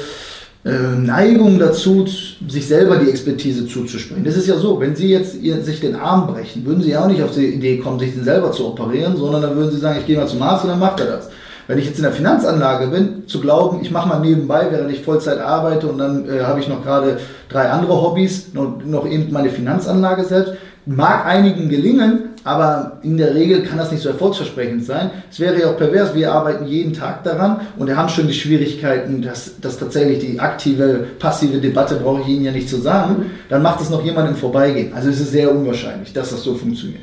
äh, 0.66 0.70
Neigung 0.70 1.58
dazu, 1.58 2.04
sich 2.46 2.66
selber 2.68 2.98
die 2.98 3.08
Expertise 3.08 3.66
zuzusprechen. 3.66 4.22
Das 4.22 4.36
ist 4.36 4.48
ja 4.48 4.56
so, 4.56 4.78
wenn 4.80 4.94
Sie 4.94 5.08
jetzt 5.08 5.40
sich 5.42 5.80
den 5.80 5.96
Arm 5.96 6.26
brechen, 6.26 6.66
würden 6.66 6.82
Sie 6.82 6.90
ja 6.90 7.04
auch 7.04 7.08
nicht 7.08 7.22
auf 7.22 7.30
die 7.34 7.46
Idee 7.46 7.78
kommen, 7.78 7.98
sich 7.98 8.12
den 8.12 8.24
selber 8.24 8.52
zu 8.52 8.66
operieren, 8.66 9.16
sondern 9.16 9.40
dann 9.40 9.56
würden 9.56 9.70
Sie 9.70 9.78
sagen, 9.78 9.98
ich 10.00 10.06
gehe 10.06 10.18
mal 10.18 10.28
zum 10.28 10.42
Arzt 10.42 10.64
und 10.64 10.70
dann 10.70 10.78
macht 10.78 11.00
er 11.00 11.06
das. 11.06 11.30
Wenn 11.68 11.78
ich 11.78 11.84
jetzt 11.84 11.98
in 11.98 12.02
der 12.02 12.12
Finanzanlage 12.12 12.86
bin, 12.86 13.28
zu 13.28 13.40
glauben, 13.40 13.80
ich 13.82 13.90
mache 13.90 14.08
mal 14.08 14.20
nebenbei, 14.20 14.68
während 14.70 14.90
ich 14.90 15.02
Vollzeit 15.02 15.38
arbeite 15.38 15.86
und 15.86 15.98
dann 15.98 16.26
äh, 16.26 16.40
habe 16.40 16.60
ich 16.60 16.66
noch 16.66 16.82
gerade 16.82 17.20
drei 17.50 17.70
andere 17.70 18.00
Hobbys, 18.00 18.54
noch, 18.54 18.82
noch 18.82 19.06
eben 19.06 19.30
meine 19.30 19.50
Finanzanlage 19.50 20.24
selbst, 20.24 20.54
mag 20.86 21.26
einigen 21.26 21.68
gelingen, 21.68 22.30
aber 22.48 22.98
in 23.02 23.18
der 23.18 23.34
Regel 23.34 23.62
kann 23.62 23.76
das 23.76 23.92
nicht 23.92 24.02
so 24.02 24.08
erfolgsversprechend 24.08 24.82
sein. 24.82 25.10
Es 25.30 25.38
wäre 25.38 25.60
ja 25.60 25.70
auch 25.70 25.76
pervers, 25.76 26.14
wir 26.14 26.32
arbeiten 26.32 26.66
jeden 26.66 26.94
Tag 26.94 27.22
daran 27.22 27.60
und 27.76 27.86
wir 27.86 27.96
haben 27.96 28.08
schon 28.08 28.26
die 28.26 28.32
Schwierigkeiten, 28.32 29.20
dass, 29.20 29.60
dass 29.60 29.78
tatsächlich 29.78 30.20
die 30.20 30.40
aktive, 30.40 31.06
passive 31.18 31.58
Debatte, 31.58 31.96
brauche 31.96 32.22
ich 32.22 32.28
Ihnen 32.28 32.46
ja 32.46 32.52
nicht 32.52 32.70
zu 32.70 32.78
sagen, 32.78 33.32
dann 33.50 33.60
macht 33.60 33.82
es 33.82 33.90
noch 33.90 34.02
jemand 34.02 34.30
im 34.30 34.34
Vorbeigehen. 34.34 34.94
Also 34.94 35.10
es 35.10 35.20
ist 35.20 35.32
sehr 35.32 35.50
unwahrscheinlich, 35.50 36.14
dass 36.14 36.30
das 36.30 36.42
so 36.42 36.54
funktioniert. 36.54 37.02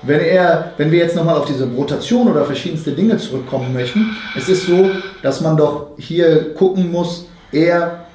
Wenn, 0.00 0.20
er, 0.20 0.72
wenn 0.78 0.90
wir 0.90 1.00
jetzt 1.00 1.14
nochmal 1.14 1.36
auf 1.36 1.44
diese 1.44 1.66
Rotation 1.66 2.28
oder 2.28 2.46
verschiedenste 2.46 2.92
Dinge 2.92 3.18
zurückkommen 3.18 3.74
möchten, 3.74 4.16
es 4.34 4.48
ist 4.48 4.66
so, 4.66 4.90
dass 5.22 5.42
man 5.42 5.58
doch 5.58 5.90
hier 5.98 6.54
gucken 6.54 6.90
muss, 6.90 7.26
eher 7.52 8.05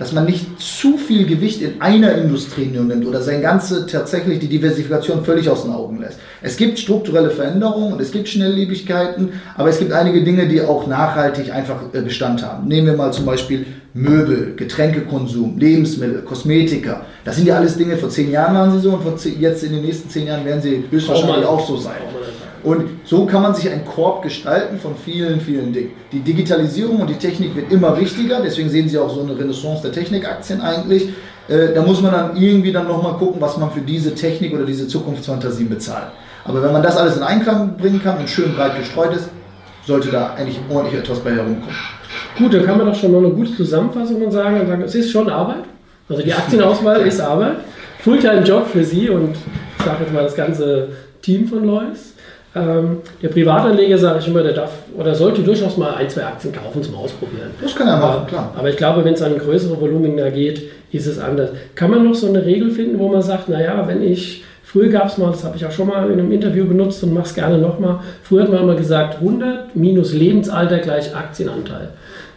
dass 0.00 0.12
man 0.12 0.24
nicht 0.24 0.58
zu 0.58 0.96
viel 0.96 1.26
Gewicht 1.26 1.60
in 1.60 1.82
einer 1.82 2.14
Industrie 2.14 2.70
nur 2.72 2.84
nimmt 2.84 3.06
oder 3.06 3.20
sein 3.20 3.42
ganze 3.42 3.86
tatsächlich 3.86 4.38
die 4.38 4.48
Diversifikation 4.48 5.26
völlig 5.26 5.50
aus 5.50 5.64
den 5.64 5.72
Augen 5.72 6.00
lässt. 6.00 6.18
Es 6.40 6.56
gibt 6.56 6.78
strukturelle 6.78 7.28
Veränderungen 7.28 7.92
und 7.92 8.00
es 8.00 8.10
gibt 8.10 8.26
Schnelllebigkeiten, 8.26 9.34
aber 9.58 9.68
es 9.68 9.78
gibt 9.78 9.92
einige 9.92 10.24
Dinge, 10.24 10.48
die 10.48 10.62
auch 10.62 10.86
nachhaltig 10.86 11.52
einfach 11.52 11.82
äh, 11.92 12.00
Bestand 12.00 12.42
haben. 12.42 12.66
Nehmen 12.66 12.86
wir 12.86 12.94
mal 12.94 13.12
zum 13.12 13.26
Beispiel 13.26 13.66
Möbel, 13.92 14.54
Getränkekonsum, 14.56 15.58
Lebensmittel, 15.58 16.22
Kosmetika. 16.22 17.04
Das 17.26 17.36
sind 17.36 17.46
ja 17.46 17.56
alles 17.56 17.76
Dinge, 17.76 17.98
vor 17.98 18.08
zehn 18.08 18.30
Jahren 18.30 18.54
waren 18.54 18.72
sie 18.72 18.80
so 18.80 18.92
und 18.92 19.38
jetzt 19.38 19.62
in 19.64 19.72
den 19.72 19.82
nächsten 19.82 20.08
zehn 20.08 20.28
Jahren 20.28 20.46
werden 20.46 20.62
sie 20.62 20.82
höchstwahrscheinlich 20.90 21.44
auch 21.44 21.66
so 21.66 21.76
sein. 21.76 22.00
Und 22.62 22.84
so 23.04 23.26
kann 23.26 23.42
man 23.42 23.54
sich 23.54 23.70
einen 23.70 23.84
Korb 23.84 24.22
gestalten 24.22 24.78
von 24.78 24.94
vielen, 24.96 25.40
vielen 25.40 25.72
Dingen. 25.72 25.92
Die 26.12 26.20
Digitalisierung 26.20 27.00
und 27.00 27.08
die 27.08 27.14
Technik 27.14 27.54
wird 27.56 27.72
immer 27.72 27.98
wichtiger, 27.98 28.40
deswegen 28.44 28.68
sehen 28.68 28.88
Sie 28.88 28.98
auch 28.98 29.10
so 29.10 29.22
eine 29.22 29.38
Renaissance 29.38 29.82
der 29.82 29.92
Technikaktien 29.92 30.60
eigentlich. 30.60 31.08
Äh, 31.48 31.74
da 31.74 31.82
muss 31.82 32.00
man 32.02 32.12
dann 32.12 32.36
irgendwie 32.36 32.72
dann 32.72 32.86
nochmal 32.86 33.14
gucken, 33.14 33.40
was 33.40 33.56
man 33.56 33.70
für 33.70 33.80
diese 33.80 34.14
Technik 34.14 34.52
oder 34.52 34.64
diese 34.64 34.86
Zukunftsfantasien 34.86 35.68
bezahlt. 35.68 36.08
Aber 36.44 36.62
wenn 36.62 36.72
man 36.72 36.82
das 36.82 36.96
alles 36.96 37.16
in 37.16 37.22
Einklang 37.22 37.76
bringen 37.76 38.02
kann 38.02 38.18
und 38.18 38.28
schön 38.28 38.54
breit 38.54 38.78
gestreut 38.78 39.14
ist, 39.14 39.28
sollte 39.86 40.10
da 40.10 40.34
eigentlich 40.34 40.60
ordentlich 40.68 41.00
etwas 41.00 41.18
bei 41.20 41.32
herumkommen. 41.32 41.74
Gut, 42.38 42.54
dann 42.54 42.64
kann 42.64 42.78
man 42.78 42.86
doch 42.86 42.94
schon 42.94 43.12
mal 43.12 43.18
eine 43.18 43.30
gute 43.30 43.54
Zusammenfassung 43.56 44.30
sagen 44.30 44.60
und 44.60 44.66
sagen, 44.66 44.82
es 44.82 44.94
ist 44.94 45.10
schon 45.10 45.28
Arbeit. 45.28 45.64
Also 46.08 46.22
die 46.22 46.32
Aktienauswahl 46.32 47.00
ist 47.02 47.20
Arbeit. 47.20 47.56
Fulltime-Job 48.00 48.66
für 48.66 48.84
Sie 48.84 49.10
und 49.10 49.36
ich 49.78 49.84
sage 49.84 50.04
jetzt 50.04 50.12
mal 50.12 50.24
das 50.24 50.34
ganze 50.34 50.88
Team 51.22 51.46
von 51.46 51.64
Lois. 51.64 52.14
Ähm, 52.52 52.98
der 53.22 53.28
Privatanleger, 53.28 53.96
sage 53.96 54.18
ich 54.18 54.26
immer, 54.26 54.42
der 54.42 54.52
darf 54.52 54.72
oder 54.98 55.14
sollte 55.14 55.42
durchaus 55.42 55.76
mal 55.76 55.94
ein, 55.94 56.10
zwei 56.10 56.24
Aktien 56.24 56.52
kaufen 56.52 56.82
zum 56.82 56.96
Ausprobieren. 56.96 57.50
Das 57.62 57.76
kann 57.76 57.86
er 57.86 57.98
machen, 57.98 58.26
klar. 58.26 58.52
Aber 58.56 58.68
ich 58.68 58.76
glaube, 58.76 59.04
wenn 59.04 59.14
es 59.14 59.22
an 59.22 59.38
größere 59.38 59.80
Volumina 59.80 60.30
geht, 60.30 60.62
ist 60.90 61.06
es 61.06 61.20
anders. 61.20 61.50
Kann 61.76 61.90
man 61.90 62.04
noch 62.04 62.14
so 62.14 62.26
eine 62.26 62.44
Regel 62.44 62.70
finden, 62.70 62.98
wo 62.98 63.08
man 63.08 63.22
sagt, 63.22 63.48
naja, 63.48 63.86
wenn 63.86 64.02
ich, 64.02 64.42
früher 64.64 64.88
gab 64.88 65.06
es 65.06 65.18
mal, 65.18 65.30
das 65.30 65.44
habe 65.44 65.56
ich 65.56 65.64
auch 65.64 65.70
schon 65.70 65.86
mal 65.86 66.10
in 66.10 66.18
einem 66.18 66.32
Interview 66.32 66.66
benutzt 66.66 67.04
und 67.04 67.14
mache 67.14 67.26
es 67.26 67.34
gerne 67.34 67.58
nochmal, 67.58 68.00
früher 68.24 68.42
hat 68.42 68.50
man 68.50 68.64
immer 68.64 68.74
gesagt, 68.74 69.20
100 69.20 69.76
minus 69.76 70.12
Lebensalter 70.12 70.78
gleich 70.78 71.14
Aktienanteil. 71.14 71.90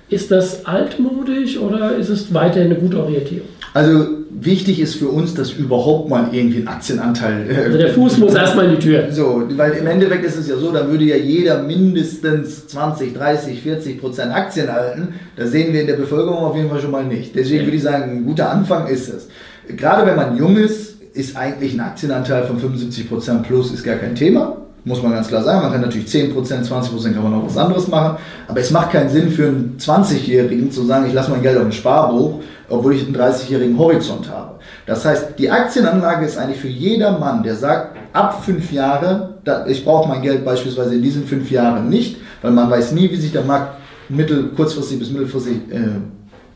Ist 0.10 0.30
das 0.30 0.67
altmodisch 0.67 1.58
oder 1.58 1.95
ist 1.95 2.10
es 2.10 2.32
weiterhin 2.32 2.69
eine 2.69 2.80
gute 2.80 2.99
Orientierung? 2.99 3.47
Also 3.73 4.23
wichtig 4.39 4.80
ist 4.80 4.96
für 4.96 5.10
uns, 5.10 5.34
dass 5.34 5.52
überhaupt 5.52 6.10
mal 6.10 6.30
irgendwie 6.32 6.60
ein 6.60 6.67
Aktienanteil. 6.67 7.50
Äh, 7.50 7.56
also 7.65 7.78
der 7.78 7.93
Fuß 7.93 8.17
muss 8.17 8.34
erstmal 8.34 8.65
in 8.65 8.72
die 8.72 8.80
Tür. 8.80 9.12
So, 9.12 9.43
weil 9.56 9.74
im 9.74 9.88
Endeffekt 9.88 10.26
ist 10.26 10.38
es 10.38 10.48
ja 10.48 10.58
so, 10.58 10.72
da 10.72 10.88
würde 10.89 11.06
ja 11.06 11.15
jeder 11.15 11.62
mindestens 11.63 12.67
20, 12.67 13.13
30, 13.13 13.62
40 13.62 14.00
Prozent 14.00 14.34
Aktien 14.34 14.72
halten. 14.72 15.15
Das 15.36 15.52
sehen 15.52 15.74
wir 15.74 15.82
in 15.82 15.88
der 15.88 15.96
Bevölkerung 15.96 16.39
auf 16.39 16.56
jeden 16.56 16.69
Fall 16.69 16.80
schon 16.80 16.91
mal 16.91 17.04
nicht. 17.04 17.36
Deswegen 17.36 17.65
würde 17.65 17.78
ich 17.78 17.84
sagen, 17.84 18.12
ein 18.12 18.26
guter 18.26 18.50
Anfang 18.50 18.88
ist 18.88 19.10
es. 19.10 19.28
Gerade 19.67 20.06
wenn 20.06 20.15
man 20.15 20.38
jung 20.38 20.58
ist, 20.58 21.02
ist 21.13 21.38
eigentlich 21.38 21.74
ein 21.74 21.80
Aktienanteil 21.80 22.43
von 22.46 22.60
75 22.60 23.08
Prozent 23.08 23.43
plus 23.43 23.72
ist 23.72 23.84
gar 23.84 23.96
kein 23.96 24.15
Thema. 24.15 24.58
Muss 24.86 25.02
man 25.02 25.13
ganz 25.13 25.30
klar 25.30 25.43
sagen. 25.43 25.62
Man 25.62 25.72
kann 25.72 25.82
natürlich 25.82 26.08
10%, 26.08 26.34
20% 26.34 27.13
kann 27.13 27.24
man 27.24 27.34
auch 27.36 27.46
was 27.46 27.58
anderes 27.58 27.88
machen. 27.88 28.17
Aber 28.48 28.60
es 28.60 28.72
macht 28.72 28.91
keinen 28.91 29.10
Sinn 29.10 29.30
für 29.30 29.48
einen 29.48 29.78
20-Jährigen 29.80 30.72
zu 30.72 30.84
sagen, 30.84 31.06
ich 31.08 31.13
lasse 31.13 31.32
mein 31.32 31.41
Geld 31.41 31.58
auf 31.58 31.65
ein 31.65 31.72
Sparbuch, 31.72 32.41
obwohl 32.69 32.95
ich 32.95 33.06
einen 33.06 33.15
30-jährigen 33.15 33.78
Horizont 33.78 34.30
habe. 34.30 34.60
Das 34.86 35.06
heißt, 35.06 35.38
die 35.38 35.49
Aktienanlage 35.49 36.26
ist 36.26 36.38
eigentlich 36.38 36.60
für 36.60 36.67
jeder 36.67 37.17
Mann, 37.17 37.43
der 37.43 37.56
sagt, 37.56 37.97
ab 38.13 38.43
fünf 38.43 38.71
Jahre, 38.71 39.36
ich 39.67 39.84
brauche 39.84 40.08
mein 40.08 40.21
Geld 40.21 40.45
beispielsweise 40.45 40.95
in 40.95 41.02
diesen 41.02 41.26
fünf 41.26 41.49
Jahren 41.52 41.89
nicht, 41.89 42.17
weil 42.41 42.52
man 42.52 42.69
weiß 42.69 42.91
nie, 42.93 43.10
wie 43.10 43.15
sich 43.15 43.32
der 43.32 43.43
Markt 43.43 43.76
mittel, 44.10 44.49
kurzfristig 44.56 44.99
bis 44.99 45.12
mittelfristig 45.12 45.56
äh, 45.71 45.99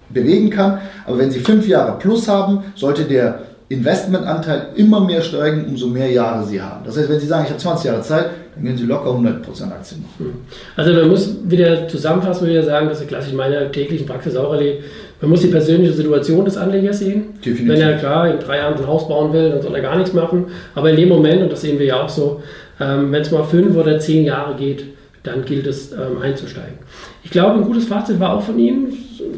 bewegen 0.10 0.50
kann. 0.50 0.80
Aber 1.06 1.18
wenn 1.18 1.32
Sie 1.32 1.40
fünf 1.40 1.68
Jahre 1.68 1.98
plus 1.98 2.28
haben, 2.28 2.64
sollte 2.76 3.04
der 3.04 3.40
Investmentanteil 3.70 4.68
immer 4.76 5.02
mehr 5.02 5.22
steigen, 5.22 5.66
umso 5.66 5.88
mehr 5.88 6.10
Jahre 6.10 6.46
Sie 6.46 6.62
haben. 6.62 6.86
Das 6.86 6.98
heißt, 6.98 7.10
wenn 7.10 7.20
Sie 7.20 7.28
sagen, 7.28 7.44
ich 7.44 7.50
habe 7.50 7.60
20 7.60 7.86
Jahre 7.86 8.02
Zeit, 8.02 8.30
dann 8.56 8.64
gehen 8.64 8.78
Sie 8.78 8.86
locker 8.86 9.10
100% 9.10 9.44
Aktien 9.72 10.04
machen. 10.04 10.16
Hm. 10.20 10.34
Also 10.78 10.94
man 10.94 11.10
muss 11.10 11.36
wieder 11.44 11.88
zusammenfassen, 11.88 12.48
wieder 12.48 12.64
sagen, 12.64 12.88
dass 12.88 13.02
ich 13.02 13.08
klassisch 13.08 13.32
in 13.32 13.38
meiner 13.38 13.70
täglichen 13.72 14.06
Praxis 14.06 14.36
auch 14.38 14.54
erlebe, 14.54 14.84
man 15.22 15.32
muss 15.32 15.42
die 15.42 15.48
persönliche 15.48 15.94
Situation 15.94 16.46
des 16.46 16.58
Anlegers 16.58 17.00
sehen. 17.00 17.34
Definitiv. 17.44 17.68
Wenn 17.68 17.82
er 17.82 17.98
klar 17.98 18.30
in 18.30 18.40
drei 18.40 18.58
Jahren 18.58 18.78
ein 18.78 18.88
Haus 18.88 19.08
bauen 19.08 19.34
will, 19.34 19.50
dann 19.50 19.62
soll 19.62 19.76
er 19.76 19.82
gar 19.82 19.96
nichts 19.98 20.14
machen. 20.14 20.46
Aber 20.76 20.90
in 20.92 20.96
dem 20.96 21.10
Moment, 21.10 21.42
und 21.42 21.52
das 21.52 21.62
sehen 21.62 21.80
wir 21.80 21.88
ja 21.88 22.04
auch 22.04 22.10
so, 22.10 22.42
ähm, 22.80 23.12
wenn 23.12 23.22
es 23.22 23.32
mal 23.32 23.44
fünf 23.44 23.76
oder 23.76 24.00
zehn 24.00 24.26
Jahre 24.26 24.56
geht, 24.56 24.86
dann 25.24 25.44
gilt 25.44 25.66
es 25.66 25.92
ähm, 25.92 26.22
einzusteigen. 26.22 26.78
Ich 27.24 27.32
glaube, 27.32 27.56
ein 27.56 27.66
gutes 27.66 27.86
Fazit 27.86 28.20
war 28.20 28.36
auch 28.36 28.44
von 28.44 28.60
Ihnen, 28.60 28.94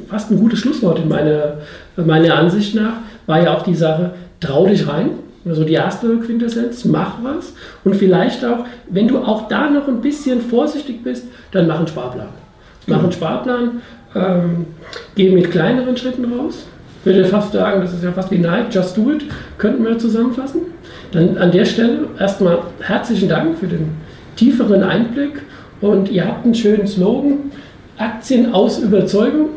fast 0.09 0.31
ein 0.31 0.39
gutes 0.39 0.59
Schlusswort 0.59 0.99
in 0.99 1.07
meiner, 1.07 1.57
meiner 1.95 2.35
Ansicht 2.35 2.75
nach 2.75 2.97
war 3.25 3.41
ja 3.43 3.55
auch 3.55 3.61
die 3.61 3.75
Sache, 3.75 4.11
trau 4.39 4.65
dich 4.65 4.87
rein. 4.87 5.11
Also 5.45 5.63
die 5.63 5.73
erste 5.73 6.17
Quintessenz, 6.17 6.83
mach 6.83 7.23
was. 7.23 7.53
Und 7.83 7.95
vielleicht 7.95 8.43
auch, 8.43 8.65
wenn 8.89 9.07
du 9.07 9.19
auch 9.19 9.47
da 9.47 9.69
noch 9.69 9.87
ein 9.87 10.01
bisschen 10.01 10.41
vorsichtig 10.41 11.03
bist, 11.03 11.25
dann 11.51 11.67
mach 11.67 11.77
einen 11.77 11.87
Sparplan. 11.87 12.27
Mach 12.89 13.03
einen 13.03 13.11
Sparplan, 13.11 13.81
ähm, 14.15 14.65
geh 15.15 15.31
mit 15.31 15.51
kleineren 15.51 15.95
Schritten 15.95 16.25
raus. 16.33 16.67
Ich 17.01 17.05
würde 17.05 17.25
fast 17.25 17.53
sagen, 17.53 17.81
das 17.81 17.93
ist 17.93 18.03
ja 18.03 18.11
fast 18.11 18.29
wie 18.31 18.39
Nike, 18.39 18.67
just 18.71 18.97
do 18.97 19.11
it, 19.11 19.23
könnten 19.57 19.85
wir 19.85 19.97
zusammenfassen. 19.97 20.61
Dann 21.11 21.37
an 21.37 21.51
der 21.51 21.65
Stelle 21.65 22.07
erstmal 22.19 22.59
herzlichen 22.81 23.29
Dank 23.29 23.57
für 23.57 23.67
den 23.67 23.91
tieferen 24.35 24.83
Einblick 24.83 25.41
und 25.81 26.09
ihr 26.09 26.27
habt 26.27 26.45
einen 26.45 26.55
schönen 26.55 26.87
Slogan, 26.87 27.51
Aktien 27.97 28.53
aus 28.53 28.79
Überzeugung 28.79 29.49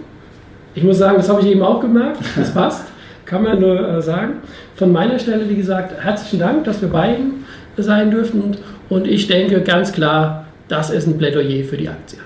Ich 0.75 0.83
muss 0.83 0.99
sagen, 0.99 1.17
das 1.17 1.29
habe 1.29 1.41
ich 1.43 1.47
eben 1.47 1.63
auch 1.63 1.81
gemerkt. 1.81 2.19
Das 2.37 2.51
passt, 2.55 2.87
kann 3.25 3.43
man 3.43 3.61
nur 3.61 3.89
äh, 3.89 4.03
sagen. 4.03 4.35
Von 4.75 4.91
meiner 4.91 5.19
Stelle, 5.19 5.49
wie 5.49 5.55
gesagt, 5.55 6.03
herzlichen 6.03 6.41
Dank, 6.41 6.65
dass 6.65 6.81
wir 6.81 6.89
beiden 6.89 7.45
sein 7.77 8.11
dürfen. 8.11 8.57
Und 8.89 9.07
ich 9.07 9.27
denke 9.27 9.61
ganz 9.61 9.93
klar, 9.93 10.47
das 10.69 10.91
ist 10.91 11.07
ein 11.07 11.19
Plädoyer 11.19 11.65
für 11.65 11.77
die 11.77 11.89
Aktie. 11.89 12.19